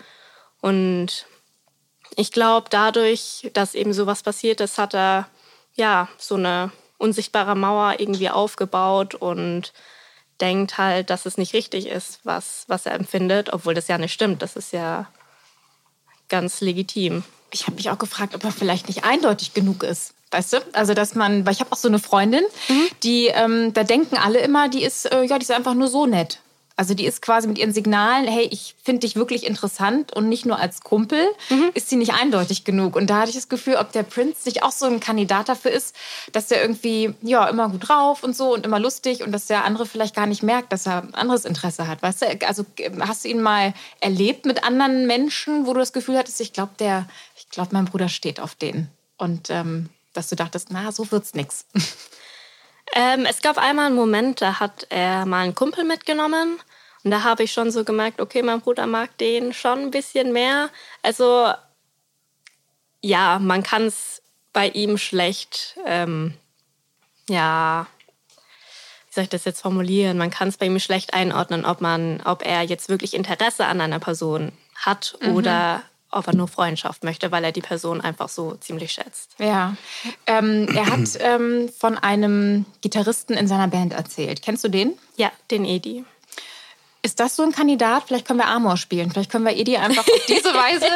Und 0.60 1.26
ich 2.16 2.32
glaube, 2.32 2.68
dadurch, 2.68 3.50
dass 3.54 3.74
eben 3.74 3.94
sowas 3.94 4.22
passiert 4.22 4.60
ist, 4.60 4.76
hat 4.76 4.94
er 4.94 5.28
ja 5.74 6.08
so 6.18 6.34
eine 6.34 6.72
unsichtbare 6.98 7.54
Mauer 7.54 7.98
irgendwie 7.98 8.28
aufgebaut 8.28 9.14
und 9.14 9.72
denkt 10.40 10.78
halt, 10.78 11.10
dass 11.10 11.24
es 11.24 11.38
nicht 11.38 11.54
richtig 11.54 11.86
ist, 11.86 12.20
was, 12.24 12.64
was 12.66 12.86
er 12.86 12.92
empfindet, 12.92 13.52
obwohl 13.52 13.74
das 13.74 13.88
ja 13.88 13.98
nicht 13.98 14.12
stimmt. 14.12 14.42
Das 14.42 14.56
ist 14.56 14.72
ja 14.72 15.08
ganz 16.28 16.60
legitim. 16.60 17.22
Ich 17.52 17.66
habe 17.66 17.76
mich 17.76 17.90
auch 17.90 17.98
gefragt, 17.98 18.34
ob 18.34 18.44
er 18.44 18.52
vielleicht 18.52 18.88
nicht 18.88 19.04
eindeutig 19.04 19.54
genug 19.54 19.82
ist. 19.82 20.15
Weißt 20.30 20.54
du? 20.54 20.56
Also, 20.72 20.94
dass 20.94 21.14
man, 21.14 21.46
weil 21.46 21.52
ich 21.52 21.60
habe 21.60 21.72
auch 21.72 21.76
so 21.76 21.88
eine 21.88 21.98
Freundin, 21.98 22.44
mhm. 22.68 22.88
die, 23.02 23.26
ähm, 23.26 23.72
da 23.72 23.84
denken 23.84 24.16
alle 24.16 24.38
immer, 24.40 24.68
die 24.68 24.82
ist, 24.82 25.06
äh, 25.06 25.22
ja, 25.22 25.38
die 25.38 25.44
ist 25.44 25.52
einfach 25.52 25.74
nur 25.74 25.88
so 25.88 26.06
nett. 26.06 26.40
Also 26.78 26.92
die 26.92 27.06
ist 27.06 27.22
quasi 27.22 27.48
mit 27.48 27.56
ihren 27.56 27.72
Signalen, 27.72 28.28
hey, 28.28 28.46
ich 28.50 28.74
finde 28.84 29.00
dich 29.00 29.16
wirklich 29.16 29.46
interessant 29.46 30.12
und 30.12 30.28
nicht 30.28 30.44
nur 30.44 30.58
als 30.58 30.82
Kumpel, 30.82 31.26
mhm. 31.48 31.70
ist 31.72 31.88
sie 31.88 31.96
nicht 31.96 32.12
eindeutig 32.12 32.64
genug. 32.64 32.96
Und 32.96 33.08
da 33.08 33.20
hatte 33.20 33.30
ich 33.30 33.34
das 33.34 33.48
Gefühl, 33.48 33.76
ob 33.76 33.92
der 33.92 34.02
Prinz 34.02 34.44
nicht 34.44 34.62
auch 34.62 34.72
so 34.72 34.84
ein 34.84 35.00
Kandidat 35.00 35.48
dafür 35.48 35.70
ist, 35.70 35.96
dass 36.32 36.48
der 36.48 36.60
irgendwie, 36.60 37.14
ja, 37.22 37.48
immer 37.48 37.70
gut 37.70 37.88
drauf 37.88 38.22
und 38.22 38.36
so 38.36 38.52
und 38.52 38.66
immer 38.66 38.78
lustig 38.78 39.22
und 39.22 39.32
dass 39.32 39.46
der 39.46 39.64
andere 39.64 39.86
vielleicht 39.86 40.14
gar 40.14 40.26
nicht 40.26 40.42
merkt, 40.42 40.70
dass 40.70 40.84
er 40.86 41.08
anderes 41.12 41.46
Interesse 41.46 41.88
hat. 41.88 42.02
Weißt 42.02 42.22
du, 42.22 42.46
also 42.46 42.66
hast 43.00 43.24
du 43.24 43.28
ihn 43.28 43.40
mal 43.40 43.72
erlebt 44.00 44.44
mit 44.44 44.62
anderen 44.62 45.06
Menschen, 45.06 45.66
wo 45.66 45.72
du 45.72 45.80
das 45.80 45.94
Gefühl 45.94 46.18
hattest, 46.18 46.42
ich 46.42 46.52
glaube, 46.52 46.72
der, 46.78 47.08
ich 47.38 47.48
glaube, 47.48 47.70
mein 47.72 47.86
Bruder 47.86 48.10
steht 48.10 48.38
auf 48.38 48.54
den. 48.54 48.88
Und 49.16 49.48
ähm, 49.48 49.88
dass 50.16 50.28
du 50.28 50.36
dachtest, 50.36 50.70
na, 50.70 50.90
so 50.92 51.10
wird's 51.10 51.34
nix? 51.34 51.66
Ähm, 52.92 53.26
es 53.26 53.42
gab 53.42 53.58
einmal 53.58 53.86
einen 53.86 53.96
Moment, 53.96 54.40
da 54.40 54.60
hat 54.60 54.86
er 54.90 55.26
mal 55.26 55.42
einen 55.42 55.56
Kumpel 55.56 55.82
mitgenommen. 55.84 56.58
Und 57.02 57.10
da 57.10 57.24
habe 57.24 57.42
ich 57.42 57.52
schon 57.52 57.72
so 57.72 57.82
gemerkt, 57.84 58.20
okay, 58.20 58.42
mein 58.42 58.60
Bruder 58.60 58.86
mag 58.86 59.18
den 59.18 59.52
schon 59.52 59.80
ein 59.80 59.90
bisschen 59.90 60.32
mehr. 60.32 60.70
Also 61.02 61.52
ja, 63.00 63.38
man 63.40 63.64
kann 63.64 63.86
es 63.86 64.22
bei 64.52 64.68
ihm 64.68 64.98
schlecht, 64.98 65.76
ähm, 65.84 66.34
ja, 67.28 67.86
wie 69.08 69.14
soll 69.14 69.24
ich 69.24 69.30
das 69.30 69.44
jetzt 69.44 69.60
formulieren? 69.62 70.16
Man 70.16 70.30
kann 70.30 70.48
es 70.48 70.56
bei 70.56 70.66
ihm 70.66 70.78
schlecht 70.78 71.12
einordnen, 71.12 71.64
ob 71.64 71.80
man, 71.80 72.22
ob 72.24 72.46
er 72.46 72.62
jetzt 72.62 72.88
wirklich 72.88 73.14
Interesse 73.14 73.66
an 73.66 73.80
einer 73.80 73.98
Person 73.98 74.52
hat 74.76 75.18
Mhm. 75.20 75.34
oder 75.34 75.82
ob 76.16 76.26
er 76.26 76.34
nur 76.34 76.48
Freundschaft 76.48 77.04
möchte, 77.04 77.30
weil 77.30 77.44
er 77.44 77.52
die 77.52 77.60
Person 77.60 78.00
einfach 78.00 78.28
so 78.28 78.54
ziemlich 78.54 78.92
schätzt. 78.92 79.30
Ja. 79.38 79.76
Ähm, 80.26 80.68
er 80.74 80.86
hat 80.86 81.08
ähm, 81.20 81.68
von 81.78 81.98
einem 81.98 82.64
Gitarristen 82.80 83.34
in 83.34 83.48
seiner 83.48 83.68
Band 83.68 83.92
erzählt. 83.92 84.42
Kennst 84.42 84.64
du 84.64 84.68
den? 84.68 84.98
Ja, 85.16 85.30
den 85.50 85.64
Edi. 85.64 86.04
Ist 87.02 87.20
das 87.20 87.36
so 87.36 87.44
ein 87.44 87.52
Kandidat? 87.52 88.02
Vielleicht 88.08 88.26
können 88.26 88.40
wir 88.40 88.48
Amor 88.48 88.76
spielen. 88.76 89.12
Vielleicht 89.12 89.30
können 89.30 89.44
wir 89.44 89.56
Edi 89.56 89.76
einfach 89.76 90.02
auf 90.02 90.26
diese 90.26 90.52
Weise 90.52 90.86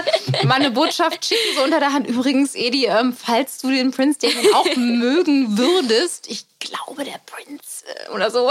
mal 0.44 0.54
eine 0.54 0.72
Botschaft 0.72 1.24
schicken, 1.24 1.56
so 1.56 1.62
unter 1.62 1.78
der 1.78 1.92
Hand. 1.92 2.08
Übrigens, 2.08 2.56
Edi, 2.56 2.86
ähm, 2.86 3.12
falls 3.16 3.58
du 3.58 3.70
den 3.70 3.92
Prince 3.92 4.18
Damien 4.18 4.52
auch 4.54 4.66
mögen 4.74 5.56
würdest, 5.56 6.28
ich 6.28 6.46
glaube, 6.58 7.04
der 7.04 7.20
Prinz 7.26 7.84
äh, 7.86 8.10
oder 8.10 8.32
so. 8.32 8.50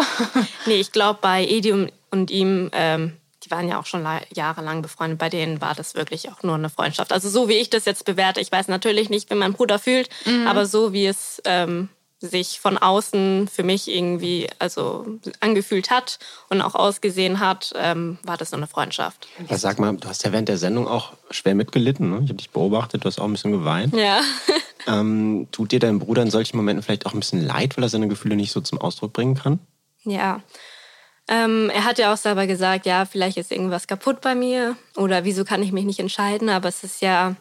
Nee, 0.67 0.79
ich 0.79 0.93
glaube, 0.93 1.19
bei 1.21 1.45
Edi 1.45 1.73
und- 1.73 1.91
und 2.11 2.31
ihm, 2.31 2.69
ähm, 2.71 3.17
die 3.49 3.55
waren 3.55 3.67
ja 3.67 3.79
auch 3.79 3.85
schon 3.85 4.03
la- 4.03 4.21
jahrelang 4.33 4.81
befreundet, 4.81 5.17
bei 5.17 5.29
denen 5.29 5.59
war 5.61 5.73
das 5.75 5.95
wirklich 5.95 6.29
auch 6.31 6.43
nur 6.43 6.55
eine 6.55 6.69
Freundschaft. 6.69 7.11
Also 7.11 7.29
so 7.29 7.49
wie 7.49 7.53
ich 7.53 7.69
das 7.69 7.85
jetzt 7.85 8.05
bewerte, 8.05 8.39
ich 8.41 8.51
weiß 8.51 8.67
natürlich 8.67 9.09
nicht, 9.09 9.29
wie 9.31 9.35
mein 9.35 9.53
Bruder 9.53 9.79
fühlt, 9.79 10.09
aber 10.47 10.65
so 10.65 10.93
wie 10.93 11.05
es 11.07 11.41
ähm, 11.45 11.89
sich 12.21 12.59
von 12.59 12.77
außen 12.77 13.47
für 13.47 13.63
mich 13.63 13.87
irgendwie 13.87 14.49
also 14.59 15.05
angefühlt 15.39 15.89
hat 15.89 16.19
und 16.49 16.61
auch 16.61 16.75
ausgesehen 16.75 17.39
hat, 17.39 17.71
ähm, 17.77 18.17
war 18.23 18.35
das 18.35 18.51
nur 18.51 18.59
eine 18.59 18.67
Freundschaft. 18.67 19.27
Aber 19.47 19.57
sag 19.57 19.79
mal, 19.79 19.95
du 19.95 20.07
hast 20.07 20.25
ja 20.25 20.31
während 20.33 20.49
der 20.49 20.57
Sendung 20.57 20.87
auch 20.87 21.13
schwer 21.31 21.55
mitgelitten. 21.55 22.09
Ne? 22.09 22.17
Ich 22.23 22.29
habe 22.29 22.35
dich 22.35 22.49
beobachtet, 22.49 23.03
du 23.03 23.07
hast 23.07 23.19
auch 23.19 23.25
ein 23.25 23.31
bisschen 23.31 23.51
geweint. 23.51 23.95
Ja. 23.95 24.19
Ähm, 24.87 25.47
tut 25.51 25.71
dir 25.73 25.79
dein 25.79 25.99
Bruder 25.99 26.21
in 26.23 26.31
solchen 26.31 26.55
Momenten 26.57 26.81
vielleicht 26.81 27.05
auch 27.05 27.13
ein 27.13 27.19
bisschen 27.19 27.45
leid, 27.45 27.75
weil 27.75 27.83
er 27.83 27.89
seine 27.89 28.07
Gefühle 28.07 28.35
nicht 28.37 28.51
so 28.53 28.61
zum 28.61 28.79
Ausdruck 28.79 29.11
bringen 29.13 29.35
kann? 29.35 29.59
Ja. 30.03 30.41
Ähm, 31.31 31.69
er 31.69 31.85
hat 31.85 31.99
ja 31.99 32.11
auch 32.11 32.17
selber 32.17 32.47
gesagt, 32.47 32.87
ja, 32.87 33.05
vielleicht 33.05 33.37
ist 33.37 33.51
irgendwas 33.51 33.85
kaputt 33.85 34.19
bei 34.19 34.33
mir 34.33 34.75
oder 34.95 35.23
wieso 35.25 35.45
kann 35.45 35.61
ich 35.61 35.71
mich 35.71 35.85
nicht 35.85 35.99
entscheiden, 35.99 36.49
aber 36.49 36.67
es 36.67 36.83
ist 36.83 37.03
ja 37.03 37.35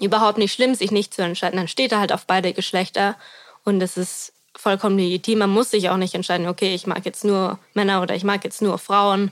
überhaupt 0.00 0.36
nicht 0.36 0.52
schlimm, 0.52 0.74
sich 0.74 0.90
nicht 0.90 1.14
zu 1.14 1.22
entscheiden. 1.22 1.56
Dann 1.56 1.68
steht 1.68 1.92
er 1.92 2.00
halt 2.00 2.12
auf 2.12 2.26
beide 2.26 2.52
Geschlechter 2.52 3.16
und 3.64 3.80
es 3.80 3.96
ist 3.96 4.32
vollkommen 4.56 4.98
legitim. 4.98 5.38
Man 5.38 5.50
muss 5.50 5.70
sich 5.70 5.90
auch 5.90 5.96
nicht 5.96 6.14
entscheiden, 6.14 6.48
okay, 6.48 6.74
ich 6.74 6.88
mag 6.88 7.04
jetzt 7.06 7.24
nur 7.24 7.60
Männer 7.72 8.02
oder 8.02 8.16
ich 8.16 8.24
mag 8.24 8.42
jetzt 8.42 8.62
nur 8.62 8.78
Frauen. 8.78 9.30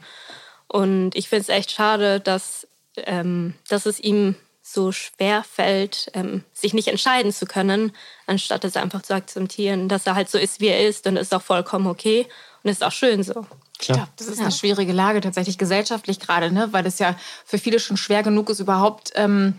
Und 0.69 1.17
ich 1.17 1.29
finde 1.29 1.43
es 1.43 1.49
echt 1.49 1.73
schade, 1.73 2.21
dass, 2.21 2.69
ähm, 2.99 3.55
dass 3.69 3.85
es 3.85 3.99
ihm 3.99 4.37
so 4.63 4.93
schwer 4.93 5.43
fällt, 5.43 6.11
ähm, 6.15 6.45
sich 6.53 6.73
nicht 6.73 6.89
entscheiden 6.89 7.33
zu 7.33 7.47
können, 7.47 7.93
anstatt 8.27 8.65
es 8.65 8.77
einfach 8.77 9.03
zu 9.03 9.15
akzeptieren, 9.15 9.89
dass 9.89 10.07
er 10.07 10.15
halt 10.15 10.29
so 10.29 10.39
ist, 10.39 10.61
wie 10.61 10.69
er 10.69 10.87
ist 10.87 11.07
und 11.07 11.17
ist 11.17 11.35
auch 11.35 11.43
vollkommen 11.43 11.87
okay 11.87 12.27
und 12.63 12.71
ist 12.71 12.85
auch 12.85 12.93
schön 12.93 13.23
so. 13.23 13.47
Ich 13.81 13.87
glaube, 13.87 14.09
das 14.17 14.27
ist 14.27 14.41
eine 14.41 14.51
schwierige 14.51 14.93
Lage 14.93 15.21
tatsächlich 15.21 15.57
gesellschaftlich 15.57 16.19
gerade, 16.19 16.51
ne? 16.51 16.73
weil 16.73 16.85
es 16.87 16.99
ja 16.99 17.15
für 17.45 17.59
viele 17.59 17.79
schon 17.79 17.97
schwer 17.97 18.23
genug 18.23 18.51
ist, 18.51 18.61
überhaupt 18.61 19.13
ähm, 19.15 19.59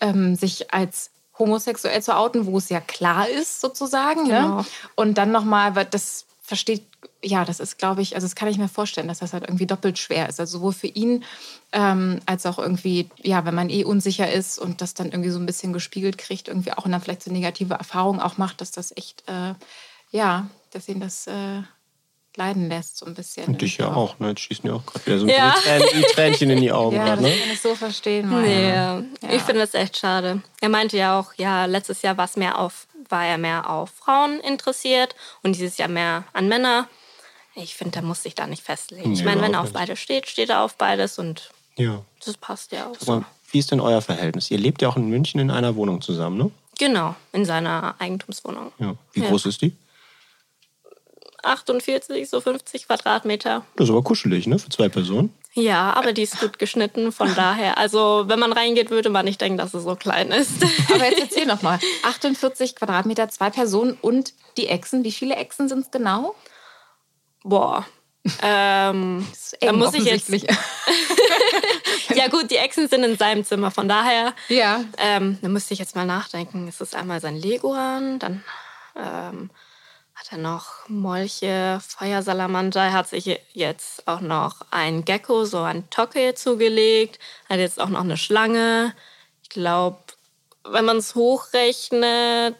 ähm, 0.00 0.36
sich 0.36 0.72
als 0.74 1.10
homosexuell 1.38 2.02
zu 2.02 2.16
outen, 2.16 2.46
wo 2.46 2.58
es 2.58 2.68
ja 2.68 2.80
klar 2.80 3.28
ist 3.28 3.60
sozusagen. 3.60 4.24
Genau. 4.24 4.58
Ne? 4.58 4.64
Und 4.94 5.18
dann 5.18 5.32
nochmal, 5.32 5.74
weil 5.74 5.86
das 5.86 6.26
versteht, 6.42 6.82
ja, 7.22 7.44
das 7.44 7.60
ist, 7.60 7.76
glaube 7.76 8.02
ich, 8.02 8.14
also 8.14 8.24
das 8.24 8.36
kann 8.36 8.48
ich 8.48 8.56
mir 8.56 8.68
vorstellen, 8.68 9.08
dass 9.08 9.18
das 9.18 9.32
halt 9.32 9.44
irgendwie 9.44 9.66
doppelt 9.66 9.98
schwer 9.98 10.28
ist. 10.28 10.38
Also 10.38 10.58
sowohl 10.58 10.72
für 10.72 10.86
ihn 10.86 11.24
ähm, 11.72 12.20
als 12.24 12.46
auch 12.46 12.58
irgendwie, 12.58 13.08
ja, 13.22 13.44
wenn 13.44 13.54
man 13.54 13.68
eh 13.68 13.84
unsicher 13.84 14.30
ist 14.30 14.58
und 14.58 14.80
das 14.80 14.94
dann 14.94 15.10
irgendwie 15.10 15.30
so 15.30 15.38
ein 15.38 15.46
bisschen 15.46 15.72
gespiegelt 15.72 16.18
kriegt, 16.18 16.48
irgendwie 16.48 16.72
auch 16.72 16.84
und 16.84 16.92
dann 16.92 17.00
vielleicht 17.00 17.22
so 17.22 17.32
negative 17.32 17.74
Erfahrungen 17.74 18.20
auch 18.20 18.38
macht, 18.38 18.60
dass 18.60 18.70
das 18.70 18.96
echt, 18.96 19.24
äh, 19.28 19.54
ja, 20.12 20.46
dass 20.70 20.88
ihn 20.88 21.00
das 21.00 21.26
äh, 21.26 21.62
leiden 22.36 22.68
lässt 22.68 22.98
so 22.98 23.06
ein 23.06 23.14
bisschen. 23.14 23.46
Und 23.46 23.62
dich 23.62 23.78
ja 23.78 23.92
auch, 23.92 24.18
ne? 24.18 24.28
Jetzt 24.28 24.40
schießen 24.40 24.68
ja 24.68 24.76
auch 24.76 24.86
gerade 24.86 25.06
wieder 25.06 25.18
so 25.18 25.26
Ja. 25.26 25.54
die, 25.56 25.62
Trän 25.62 25.82
die 26.00 26.02
Tränchen 26.14 26.50
in 26.50 26.60
die 26.60 26.72
Augen. 26.72 26.96
Ja, 26.96 27.04
grad, 27.06 27.16
das 27.18 27.24
ne? 27.24 27.36
kann 27.36 27.50
ich 27.52 27.60
so 27.60 27.74
verstehen. 27.74 28.28
Nee, 28.42 28.68
Ja. 28.70 29.02
ich 29.30 29.42
finde 29.42 29.60
das 29.62 29.74
echt 29.74 29.96
schade. 29.96 30.42
Er 30.60 30.68
meinte 30.68 30.96
ja 30.96 31.18
auch, 31.18 31.32
ja, 31.36 31.64
letztes 31.64 32.02
Jahr 32.02 32.16
war 32.16 32.26
es 32.26 32.36
mehr 32.36 32.58
auf, 32.58 32.86
war 33.08 33.24
er 33.24 33.38
mehr 33.38 33.68
auf 33.70 33.90
Frauen 33.90 34.40
interessiert 34.40 35.14
und 35.42 35.54
dieses 35.56 35.78
Jahr 35.78 35.88
mehr 35.88 36.24
an 36.32 36.48
Männer. 36.48 36.88
Ich 37.54 37.74
finde, 37.74 37.92
der 37.92 38.02
muss 38.02 38.22
sich 38.22 38.34
da 38.34 38.46
nicht 38.46 38.62
festlegen. 38.62 39.12
ich 39.12 39.20
Nee, 39.20 39.24
meine, 39.24 39.40
wenn 39.40 39.54
er 39.54 39.62
auf 39.62 39.72
beide 39.72 39.96
steht, 39.96 40.26
steht 40.28 40.50
er 40.50 40.60
auf 40.62 40.76
beides 40.76 41.18
und 41.18 41.50
Ja. 41.76 42.02
das 42.24 42.36
passt 42.36 42.72
ja 42.72 42.86
auch. 42.86 42.96
So. 42.98 43.24
wie 43.52 43.58
ist 43.60 43.70
denn 43.70 43.80
euer 43.80 44.02
Verhältnis? 44.02 44.50
Ihr 44.50 44.58
lebt 44.58 44.82
ja 44.82 44.88
auch 44.90 44.96
in 44.96 45.08
München 45.08 45.40
in 45.40 45.50
einer 45.50 45.74
Wohnung 45.76 46.02
zusammen, 46.02 46.36
ne? 46.36 46.50
Genau, 46.78 47.14
in 47.32 47.46
seiner 47.46 47.94
Eigentumswohnung. 47.98 48.72
Ja. 48.78 48.94
Wie 49.14 49.20
Ja. 49.22 49.28
groß 49.30 49.46
ist 49.46 49.62
die? 49.62 49.72
48, 51.46 52.28
so 52.28 52.40
50 52.40 52.86
Quadratmeter. 52.86 53.64
Das 53.76 53.84
ist 53.84 53.90
aber 53.90 54.02
kuschelig, 54.02 54.46
ne? 54.46 54.58
Für 54.58 54.68
zwei 54.68 54.88
Personen. 54.88 55.32
Ja, 55.54 55.94
aber 55.94 56.12
die 56.12 56.22
ist 56.22 56.38
gut 56.40 56.58
geschnitten, 56.58 57.12
von 57.12 57.34
daher. 57.36 57.78
Also, 57.78 58.24
wenn 58.26 58.38
man 58.38 58.52
reingeht, 58.52 58.90
würde 58.90 59.08
man 59.08 59.24
nicht 59.24 59.40
denken, 59.40 59.56
dass 59.58 59.72
es 59.74 59.84
so 59.84 59.96
klein 59.96 60.30
ist. 60.30 60.50
Aber 60.94 61.04
jetzt 61.06 61.20
erzähl 61.20 61.46
noch 61.46 61.62
mal. 61.62 61.78
48 62.02 62.76
Quadratmeter, 62.76 63.28
zwei 63.30 63.48
Personen 63.50 63.96
und 64.02 64.34
die 64.58 64.66
Echsen. 64.68 65.02
Wie 65.04 65.12
viele 65.12 65.36
Echsen 65.36 65.68
sind 65.68 65.80
es 65.80 65.90
genau? 65.90 66.34
Boah. 67.42 67.86
Ähm, 68.42 69.26
Das 69.30 69.52
ist 69.52 69.56
da 69.62 69.72
muss 69.72 69.94
ich 69.94 70.04
jetzt. 70.04 70.30
Ja, 72.14 72.28
gut, 72.28 72.50
die 72.50 72.56
Echsen 72.56 72.88
sind 72.88 73.04
in 73.04 73.16
seinem 73.16 73.44
Zimmer, 73.44 73.70
von 73.70 73.88
daher. 73.88 74.34
ja. 74.48 74.84
Ähm, 74.98 75.38
da 75.42 75.48
müsste 75.48 75.74
ich 75.74 75.80
jetzt 75.80 75.96
mal 75.96 76.06
nachdenken. 76.06 76.66
Es 76.68 76.80
ist 76.80 76.94
einmal 76.94 77.20
sein 77.20 77.36
Leguan, 77.36 78.18
dann 78.18 78.44
ähm, 78.96 79.50
hat 80.16 80.32
er 80.32 80.38
noch 80.38 80.88
Molche, 80.88 81.78
Feuersalamander. 81.86 82.80
Er 82.80 82.92
hat 82.94 83.08
sich 83.08 83.38
jetzt 83.52 84.08
auch 84.08 84.20
noch 84.20 84.62
ein 84.70 85.04
Gecko, 85.04 85.44
so 85.44 85.58
ein 85.58 85.88
Tocke 85.90 86.34
zugelegt. 86.34 87.18
Hat 87.48 87.58
jetzt 87.58 87.80
auch 87.80 87.90
noch 87.90 88.00
eine 88.00 88.16
Schlange. 88.16 88.94
Ich 89.42 89.50
glaube, 89.50 89.98
wenn 90.64 90.86
man 90.86 90.96
es 90.96 91.14
hochrechnet, 91.14 92.56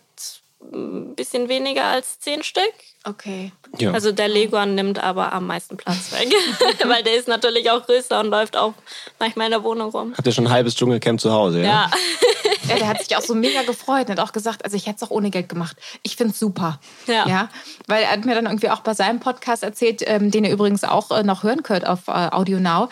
ein 0.60 1.14
bisschen 1.14 1.48
weniger 1.48 1.84
als 1.84 2.20
zehn 2.20 2.42
Stück. 2.42 2.72
Okay. 3.04 3.52
Ja. 3.78 3.92
Also 3.92 4.12
der 4.12 4.28
Leguan 4.28 4.74
nimmt 4.74 5.02
aber 5.02 5.32
am 5.32 5.46
meisten 5.46 5.76
Platz 5.76 6.12
weg, 6.12 6.34
weil 6.86 7.04
der 7.04 7.14
ist 7.16 7.28
natürlich 7.28 7.70
auch 7.70 7.86
größer 7.86 8.20
und 8.20 8.26
läuft 8.26 8.56
auch 8.56 8.74
manchmal 9.18 9.46
in 9.46 9.52
der 9.52 9.62
Wohnung 9.62 9.90
rum. 9.90 10.14
Habt 10.16 10.26
ihr 10.26 10.32
schon 10.32 10.46
ein 10.46 10.52
halbes 10.52 10.74
Dschungelcamp 10.74 11.20
zu 11.20 11.32
Hause, 11.32 11.60
ja? 11.60 11.66
Ja, 11.66 11.90
Ja, 12.68 12.76
der 12.76 12.88
hat 12.88 13.02
sich 13.02 13.16
auch 13.16 13.22
so 13.22 13.34
mega 13.34 13.62
gefreut 13.62 14.08
und 14.08 14.18
hat 14.18 14.20
auch 14.20 14.32
gesagt, 14.32 14.64
also 14.64 14.76
ich 14.76 14.86
hätte 14.86 14.96
es 14.96 15.02
auch 15.02 15.10
ohne 15.10 15.30
Geld 15.30 15.48
gemacht. 15.48 15.76
Ich 16.02 16.16
finde 16.16 16.32
es 16.32 16.38
super. 16.38 16.80
Ja. 17.06 17.48
Weil 17.86 18.04
er 18.04 18.10
hat 18.10 18.24
mir 18.24 18.34
dann 18.34 18.46
irgendwie 18.46 18.70
auch 18.70 18.80
bei 18.80 18.94
seinem 18.94 19.20
Podcast 19.20 19.62
erzählt, 19.62 20.02
ähm, 20.06 20.30
den 20.30 20.44
ihr 20.44 20.52
übrigens 20.52 20.84
auch 20.84 21.10
äh, 21.10 21.22
noch 21.22 21.42
hören 21.42 21.62
könnt 21.62 21.86
auf 21.86 22.08
äh, 22.08 22.10
Audio 22.12 22.58
Now, 22.58 22.88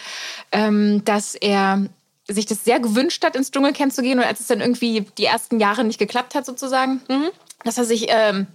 ähm, 0.53 1.05
dass 1.05 1.35
er 1.35 1.87
sich 2.29 2.47
das 2.47 2.65
sehr 2.65 2.81
gewünscht 2.81 3.25
hat, 3.25 3.37
ins 3.37 3.51
Dschungelcamp 3.51 3.93
zu 3.93 4.03
gehen 4.03 4.19
und 4.19 4.25
als 4.25 4.41
es 4.41 4.47
dann 4.47 4.61
irgendwie 4.61 5.07
die 5.19 5.27
ersten 5.27 5.61
Jahre 5.61 5.85
nicht 5.85 5.99
geklappt 5.99 6.35
hat 6.35 6.47
sozusagen, 6.47 7.03
dass 7.65 7.79
er 7.79 7.85
sich... 7.85 8.07
Ähm, 8.09 8.47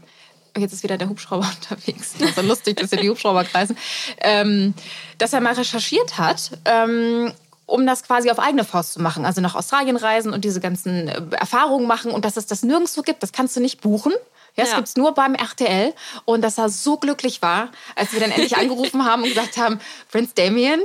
Jetzt 0.58 0.74
ist 0.74 0.84
wieder 0.84 0.98
der 0.98 1.10
Hubschrauber 1.10 1.50
unterwegs. 1.72 2.16
Das 2.18 2.30
ist 2.30 2.36
so 2.36 2.42
lustig, 2.42 2.78
dass 2.78 2.90
hier 2.90 3.00
die 3.00 3.10
Hubschrauber 3.10 3.44
kreisen. 3.44 3.78
Ähm, 4.20 4.74
dass 5.20 5.32
er 5.32 5.42
mal 5.42 5.54
recherchiert 5.54 6.18
hat, 6.18 6.52
ähm, 6.66 7.32
um 7.70 7.86
das 7.86 8.04
quasi 8.04 8.30
auf 8.32 8.40
eigene 8.40 8.64
Faust 8.66 8.94
zu 8.94 9.02
machen. 9.02 9.26
Also 9.26 9.42
nach 9.42 9.56
Australien 9.56 9.96
reisen 9.98 10.34
und 10.34 10.44
diese 10.46 10.60
ganzen 10.60 11.08
äh, 11.08 11.22
Erfahrungen 11.38 11.88
machen 11.88 12.12
und 12.12 12.26
dass 12.26 12.38
es 12.38 12.46
das 12.46 12.64
nirgendwo 12.64 13.02
gibt. 13.02 13.24
Das 13.24 13.32
kannst 13.32 13.56
du 13.56 13.60
nicht 13.60 13.82
buchen. 13.82 14.14
Ja, 14.56 14.64
das 14.64 14.72
Ja. 14.72 14.78
gibt's 14.78 14.96
nur 14.98 15.14
beim 15.14 15.36
RTL. 15.36 15.94
Und 16.26 16.42
dass 16.42 16.58
er 16.58 16.70
so 16.70 16.98
glücklich 16.98 17.42
war, 17.42 17.70
als 17.96 18.12
wir 18.14 18.20
dann 18.20 18.32
endlich 18.32 18.58
angerufen 18.58 19.06
haben 19.06 19.24
und 19.24 19.30
gesagt 19.30 19.58
haben, 19.58 19.80
Prince 20.12 20.34
Damien, 20.36 20.82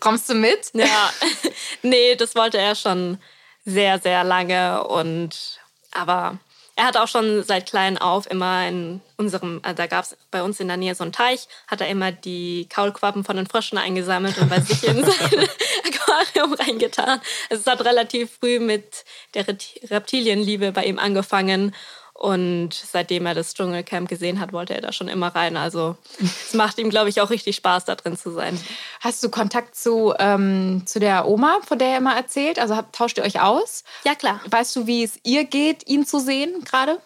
kommst 0.00 0.28
du 0.28 0.34
mit? 0.34 0.70
ja. 0.74 1.10
nee, 1.82 2.14
das 2.16 2.34
wollte 2.34 2.58
er 2.58 2.74
schon 2.74 3.18
sehr, 3.64 3.98
sehr 3.98 4.22
lange. 4.22 4.84
Und 4.84 5.58
aber 5.92 6.36
er 6.76 6.84
hat 6.84 6.96
auch 6.98 7.08
schon 7.08 7.42
seit 7.42 7.66
klein 7.66 7.96
auf 7.96 8.30
immer 8.30 8.68
in 8.68 9.00
unserem, 9.16 9.60
also 9.62 9.76
da 9.76 9.86
gab 9.86 10.04
es 10.04 10.16
bei 10.30 10.42
uns 10.42 10.60
in 10.60 10.68
der 10.68 10.76
Nähe 10.76 10.94
so 10.94 11.04
einen 11.04 11.12
Teich, 11.12 11.48
hat 11.66 11.80
er 11.80 11.88
immer 11.88 12.12
die 12.12 12.68
Kaulquappen 12.68 13.24
von 13.24 13.36
den 13.36 13.46
Fröschen 13.46 13.78
eingesammelt 13.78 14.36
und 14.38 14.50
bei 14.50 14.60
sich 14.60 14.86
in 14.86 15.02
sein 15.02 15.48
Aquarium 15.88 16.52
reingetan. 16.52 17.20
Also 17.50 17.62
es 17.62 17.66
hat 17.66 17.82
relativ 17.84 18.30
früh 18.38 18.60
mit 18.60 19.04
der 19.34 19.46
Repti- 19.46 19.90
Reptilienliebe 19.90 20.70
bei 20.72 20.84
ihm 20.84 20.98
angefangen. 20.98 21.74
Und 22.18 22.72
seitdem 22.72 23.26
er 23.26 23.34
das 23.34 23.52
Dschungelcamp 23.52 24.08
gesehen 24.08 24.40
hat, 24.40 24.54
wollte 24.54 24.74
er 24.74 24.80
da 24.80 24.90
schon 24.90 25.08
immer 25.08 25.28
rein. 25.28 25.58
Also 25.58 25.96
es 26.18 26.54
macht 26.54 26.78
ihm, 26.78 26.88
glaube 26.88 27.10
ich, 27.10 27.20
auch 27.20 27.28
richtig 27.28 27.56
Spaß, 27.56 27.84
da 27.84 27.94
drin 27.94 28.16
zu 28.16 28.30
sein. 28.30 28.58
Hast 29.00 29.22
du 29.22 29.28
Kontakt 29.28 29.76
zu, 29.76 30.14
ähm, 30.18 30.84
zu 30.86 30.98
der 30.98 31.28
Oma, 31.28 31.58
von 31.66 31.78
der 31.78 31.88
er 31.88 31.98
immer 31.98 32.16
erzählt? 32.16 32.58
Also 32.58 32.74
habt, 32.74 32.94
tauscht 32.96 33.18
ihr 33.18 33.24
euch 33.24 33.42
aus? 33.42 33.84
Ja, 34.06 34.14
klar. 34.14 34.40
Weißt 34.46 34.74
du, 34.76 34.86
wie 34.86 35.04
es 35.04 35.20
ihr 35.24 35.44
geht, 35.44 35.86
ihn 35.88 36.06
zu 36.06 36.18
sehen 36.18 36.64
gerade? 36.64 36.98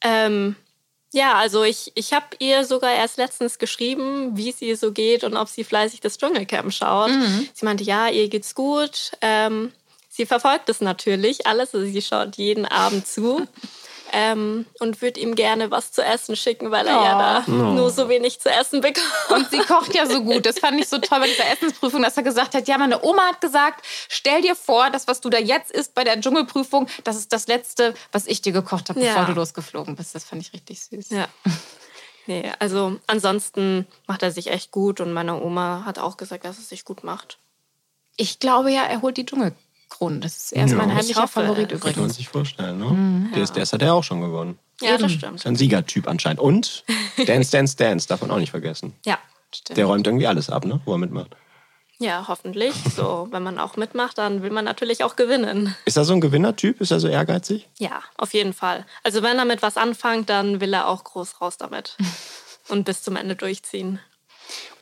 Ähm, 0.00 0.54
ja, 1.12 1.34
also 1.34 1.64
ich, 1.64 1.90
ich 1.96 2.12
habe 2.12 2.26
ihr 2.38 2.64
sogar 2.64 2.94
erst 2.94 3.16
letztens 3.16 3.58
geschrieben, 3.58 4.36
wie 4.36 4.50
es 4.50 4.62
ihr 4.62 4.76
so 4.76 4.92
geht 4.92 5.24
und 5.24 5.36
ob 5.36 5.48
sie 5.48 5.64
fleißig 5.64 6.00
das 6.00 6.18
Dschungelcamp 6.18 6.72
schaut. 6.72 7.10
Sie 7.52 7.64
meinte, 7.64 7.82
ja, 7.82 8.08
ihr 8.08 8.28
geht's 8.28 8.54
gut. 8.54 9.10
Ähm, 9.22 9.72
sie 10.08 10.24
verfolgt 10.24 10.68
es 10.68 10.80
natürlich 10.80 11.48
alles, 11.48 11.74
also 11.74 11.84
sie 11.84 12.02
schaut 12.02 12.36
jeden 12.36 12.64
Abend 12.64 13.08
zu. 13.08 13.44
ähm, 14.12 14.66
und 14.80 15.00
würde 15.02 15.20
ihm 15.20 15.34
gerne 15.34 15.70
was 15.70 15.92
zu 15.92 16.02
essen 16.02 16.36
schicken, 16.36 16.70
weil 16.70 16.86
er 16.86 16.94
ja 16.94 17.42
da 17.46 17.50
nur 17.50 17.90
so 17.90 18.08
wenig 18.08 18.40
zu 18.40 18.50
essen 18.50 18.80
bekommt. 18.80 19.06
Und 19.30 19.50
sie 19.50 19.58
kocht 19.58 19.94
ja 19.94 20.06
so 20.06 20.22
gut. 20.22 20.46
Das 20.46 20.58
fand 20.58 20.78
ich 20.80 20.88
so 20.88 20.98
toll 20.98 21.20
bei 21.20 21.26
dieser 21.26 21.48
Essensprüfung, 21.50 22.02
dass 22.02 22.16
er 22.16 22.22
gesagt 22.22 22.54
hat, 22.54 22.68
ja, 22.68 22.78
meine 22.78 23.02
Oma 23.04 23.22
hat 23.28 23.40
gesagt, 23.40 23.84
stell 24.08 24.42
dir 24.42 24.54
vor, 24.54 24.90
das, 24.90 25.06
was 25.08 25.20
du 25.20 25.30
da 25.30 25.38
jetzt 25.38 25.70
isst 25.70 25.94
bei 25.94 26.04
der 26.04 26.20
Dschungelprüfung, 26.20 26.88
das 27.04 27.16
ist 27.16 27.32
das 27.32 27.46
Letzte, 27.48 27.94
was 28.12 28.26
ich 28.26 28.42
dir 28.42 28.52
gekocht 28.52 28.88
habe, 28.88 29.00
Ja. 29.00 29.12
bevor 29.14 29.26
du 29.26 29.32
losgeflogen 29.32 29.96
bist. 29.96 30.14
Das 30.14 30.24
fand 30.24 30.42
ich 30.42 30.52
richtig 30.52 30.80
süß. 30.82 31.10
Ja. 31.10 31.28
Nee, 32.26 32.52
also 32.58 32.98
ansonsten 33.06 33.86
macht 34.06 34.22
er 34.22 34.30
sich 34.30 34.48
echt 34.48 34.70
gut 34.70 35.00
und 35.00 35.12
meine 35.12 35.42
Oma 35.42 35.84
hat 35.86 35.98
auch 35.98 36.16
gesagt, 36.18 36.44
dass 36.44 36.58
es 36.58 36.68
sich 36.68 36.84
gut 36.84 37.02
macht. 37.02 37.38
Ich 38.16 38.38
glaube 38.38 38.70
ja, 38.70 38.82
er 38.82 39.00
holt 39.00 39.16
die 39.16 39.24
Dschungelkrone. 39.88 40.20
Das 40.20 40.36
ist 40.36 40.52
erst 40.52 40.72
Ja, 40.72 40.76
mein 40.78 40.90
ich 40.90 40.96
heimlicher 40.96 41.22
hoffe 41.22 41.40
Favorit 41.40 41.72
es. 41.72 41.80
Könnte 41.80 41.86
man 41.86 41.92
übrigens. 41.94 42.16
sich 42.16 42.28
vorstellen, 42.28 42.78
ne? 42.78 43.30
Der 43.34 43.42
ist 43.42 43.56
das 43.56 43.72
hat 43.72 43.82
er 43.82 43.94
auch 43.94 44.04
schon 44.04 44.20
gewonnen. 44.20 44.58
Ja, 44.80 44.96
das 44.96 45.12
stimmt. 45.12 45.36
Ist 45.36 45.46
ein 45.46 45.56
Siegertyp 45.56 46.06
anscheinend. 46.08 46.40
Und 46.40 46.84
Dance, 47.26 47.50
Dance, 47.50 47.76
Dance, 47.76 48.06
darf 48.08 48.20
man 48.20 48.30
auch 48.30 48.38
nicht 48.38 48.50
vergessen. 48.50 48.94
Ja. 49.04 49.18
Der 49.70 49.86
räumt 49.86 50.06
irgendwie 50.06 50.26
alles 50.26 50.50
ab, 50.50 50.64
ne? 50.66 50.80
wo 50.84 50.92
er 50.92 50.98
mitmacht. 50.98 51.34
Ja, 52.00 52.26
hoffentlich. 52.28 52.74
So, 52.94 53.26
wenn 53.32 53.42
man 53.42 53.58
auch 53.58 53.76
mitmacht, 53.76 54.18
dann 54.18 54.42
will 54.42 54.50
man 54.50 54.64
natürlich 54.64 55.02
auch 55.02 55.16
gewinnen. 55.16 55.74
Ist 55.84 55.96
er 55.96 56.04
so 56.04 56.12
ein 56.12 56.20
Gewinnertyp? 56.20 56.80
Ist 56.80 56.92
er 56.92 57.00
so 57.00 57.08
ehrgeizig? 57.08 57.66
Ja, 57.78 58.02
auf 58.16 58.34
jeden 58.34 58.52
Fall. 58.52 58.86
Also 59.02 59.22
wenn 59.24 59.36
er 59.38 59.44
mit 59.44 59.62
was 59.62 59.76
anfängt, 59.76 60.30
dann 60.30 60.60
will 60.60 60.72
er 60.74 60.86
auch 60.86 61.02
groß 61.02 61.40
raus 61.40 61.56
damit. 61.56 61.96
Und 62.68 62.84
bis 62.84 63.02
zum 63.02 63.16
Ende 63.16 63.34
durchziehen. 63.34 63.98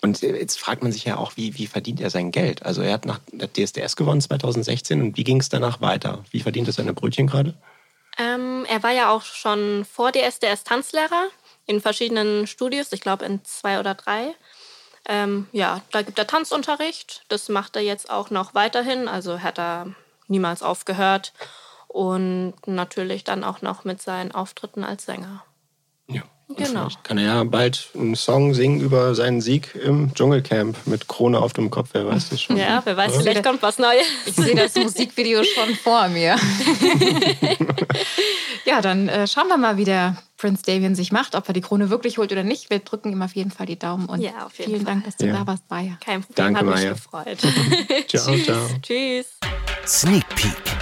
Und 0.02 0.22
jetzt 0.22 0.58
fragt 0.58 0.82
man 0.82 0.92
sich 0.92 1.04
ja 1.04 1.16
auch, 1.16 1.32
wie, 1.36 1.58
wie 1.58 1.66
verdient 1.66 2.00
er 2.00 2.10
sein 2.10 2.30
Geld? 2.30 2.64
Also 2.64 2.82
er 2.82 2.92
hat 2.92 3.04
nach 3.04 3.20
der 3.32 3.52
DSDS 3.52 3.96
gewonnen 3.96 4.20
2016 4.20 5.00
und 5.00 5.16
wie 5.16 5.24
ging 5.24 5.40
es 5.40 5.48
danach 5.48 5.80
weiter? 5.80 6.24
Wie 6.30 6.40
verdient 6.40 6.68
er 6.68 6.72
seine 6.72 6.92
Brötchen 6.92 7.26
gerade? 7.26 7.54
Ähm, 8.18 8.64
er 8.68 8.82
war 8.82 8.92
ja 8.92 9.10
auch 9.10 9.22
schon 9.22 9.84
vor 9.84 10.12
DSDS 10.12 10.64
Tanzlehrer 10.64 11.28
in 11.66 11.80
verschiedenen 11.80 12.46
Studios, 12.46 12.92
ich 12.92 13.00
glaube 13.00 13.24
in 13.24 13.44
zwei 13.44 13.80
oder 13.80 13.94
drei. 13.94 14.34
Ähm, 15.08 15.46
ja, 15.52 15.82
da 15.92 16.02
gibt 16.02 16.18
er 16.18 16.26
Tanzunterricht. 16.26 17.24
Das 17.28 17.48
macht 17.48 17.76
er 17.76 17.82
jetzt 17.82 18.10
auch 18.10 18.30
noch 18.30 18.54
weiterhin. 18.54 19.08
Also 19.08 19.40
hat 19.40 19.58
er 19.58 19.94
niemals 20.26 20.62
aufgehört. 20.62 21.32
Und 21.88 22.54
natürlich 22.66 23.24
dann 23.24 23.44
auch 23.44 23.62
noch 23.62 23.84
mit 23.84 24.02
seinen 24.02 24.32
Auftritten 24.32 24.84
als 24.84 25.06
Sänger. 25.06 25.44
Ja. 26.08 26.22
Und 26.48 26.58
Genau. 26.58 26.82
vielleicht 26.82 27.02
Kann 27.04 27.18
er 27.18 27.24
ja 27.24 27.44
bald 27.44 27.88
einen 27.94 28.14
Song 28.14 28.54
singen 28.54 28.80
über 28.80 29.14
seinen 29.16 29.40
Sieg 29.40 29.74
im 29.74 30.14
Dschungelcamp 30.14 30.76
mit 30.86 31.08
Krone 31.08 31.40
auf 31.40 31.52
dem 31.52 31.70
Kopf, 31.70 31.88
wer 31.92 32.06
weiß 32.06 32.28
das 32.30 32.40
schon. 32.40 32.56
Ja, 32.56 32.80
wer 32.84 32.96
weiß, 32.96 33.14
Ja. 33.14 33.20
vielleicht 33.20 33.44
kommt 33.44 33.62
was 33.62 33.78
Neues. 33.78 34.06
Ich 34.26 34.34
sehe 34.34 34.54
das 34.54 34.74
Musikvideo 34.76 35.42
schon 35.42 35.74
vor 35.74 36.08
mir. 36.08 36.36
ja, 38.64 38.80
dann 38.80 39.08
äh, 39.08 39.26
schauen 39.26 39.48
wir 39.48 39.56
mal, 39.56 39.76
wie 39.76 39.84
der 39.84 40.16
Prince 40.36 40.62
Davian 40.64 40.94
sich 40.94 41.10
macht, 41.12 41.34
ob 41.34 41.48
er 41.48 41.54
die 41.54 41.60
Krone 41.62 41.90
wirklich 41.90 42.18
holt 42.18 42.30
oder 42.30 42.44
nicht. 42.44 42.70
Wir 42.70 42.78
drücken 42.78 43.10
ihm 43.12 43.22
auf 43.22 43.34
jeden 43.34 43.50
Fall 43.50 43.66
die 43.66 43.78
Daumen 43.78 44.06
und 44.06 44.20
Ja, 44.20 44.46
auf 44.46 44.56
jeden 44.58 44.70
vielen 44.70 44.84
Fall. 44.84 44.94
Dank, 44.94 45.04
dass 45.04 45.16
du 45.16 45.26
Ja. 45.26 45.32
da 45.32 45.46
warst, 45.46 45.66
Bayer. 45.68 45.98
Kein 46.04 46.22
Problem, 46.22 46.54
Danke, 46.54 46.60
hat 46.60 46.66
mich 46.66 46.74
Maya. 46.76 46.92
gefreut. 46.92 47.38
Ciao, 48.08 48.36
ciao. 48.38 48.66
Tschüss. 48.82 49.26
Sneak 49.86 50.28
Peek. 50.36 50.75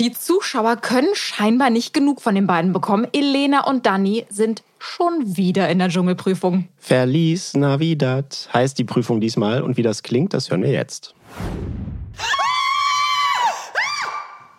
Die 0.00 0.12
Zuschauer 0.12 0.76
können 0.76 1.10
scheinbar 1.12 1.68
nicht 1.68 1.92
genug 1.92 2.22
von 2.22 2.34
den 2.34 2.46
beiden 2.46 2.72
bekommen. 2.72 3.06
Elena 3.12 3.68
und 3.68 3.84
Dani 3.84 4.24
sind 4.30 4.62
schon 4.78 5.36
wieder 5.36 5.68
in 5.68 5.78
der 5.78 5.90
Dschungelprüfung. 5.90 6.68
Verlies 6.78 7.52
Navidad 7.52 8.48
heißt 8.54 8.78
die 8.78 8.84
Prüfung 8.84 9.20
diesmal 9.20 9.60
und 9.60 9.76
wie 9.76 9.82
das 9.82 10.02
klingt, 10.02 10.32
das 10.32 10.50
hören 10.50 10.62
wir 10.62 10.70
jetzt. 10.70 11.14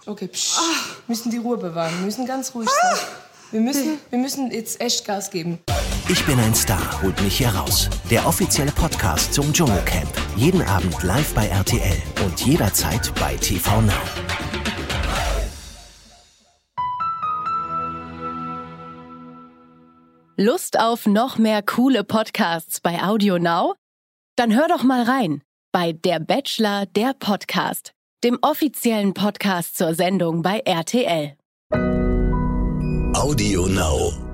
Okay, 0.06 0.28
psch. 0.28 0.60
müssen 1.08 1.32
die 1.32 1.38
Ruhe 1.38 1.58
bewahren, 1.58 1.92
wir 1.98 2.06
müssen 2.06 2.28
ganz 2.28 2.54
ruhig 2.54 2.70
sein. 2.70 3.00
Wir 3.50 3.62
müssen, 3.62 3.98
wir 4.12 4.20
müssen 4.20 4.52
jetzt 4.52 4.80
echt 4.80 5.06
Gas 5.06 5.32
geben. 5.32 5.58
Ich 6.08 6.24
bin 6.26 6.40
ein 6.40 6.54
Star, 6.54 7.02
holt 7.02 7.20
mich 7.24 7.40
hier 7.40 7.50
raus. 7.50 7.90
Der 8.12 8.28
offizielle 8.28 8.72
Podcast 8.72 9.34
zum 9.34 9.52
Dschungelcamp. 9.52 10.12
Jeden 10.36 10.62
Abend 10.62 11.02
live 11.02 11.34
bei 11.34 11.48
RTL 11.48 11.98
und 12.26 12.40
jederzeit 12.46 13.12
bei 13.20 13.36
TV 13.38 13.82
Now. 13.82 13.92
Lust 20.42 20.80
auf 20.80 21.06
noch 21.06 21.38
mehr 21.38 21.62
coole 21.62 22.04
Podcasts 22.04 22.82
bei 22.82 23.04
Audio 23.04 23.38
Now? 23.38 23.76
Dann 24.36 24.56
hör 24.56 24.68
doch 24.68 24.82
mal 24.82 25.04
rein 25.04 25.44
bei 25.72 25.94
Der 25.94 26.20
Bachelor, 26.20 26.88
der 26.88 27.14
Podcast, 27.14 27.94
dem 28.24 28.40
offiziellen 28.42 29.14
Podcast 29.14 29.78
zur 29.78 29.94
Sendung 29.94 30.42
bei 30.42 30.58
RTL. 30.66 31.38
Audio 33.14 33.68
Now. 33.68 34.31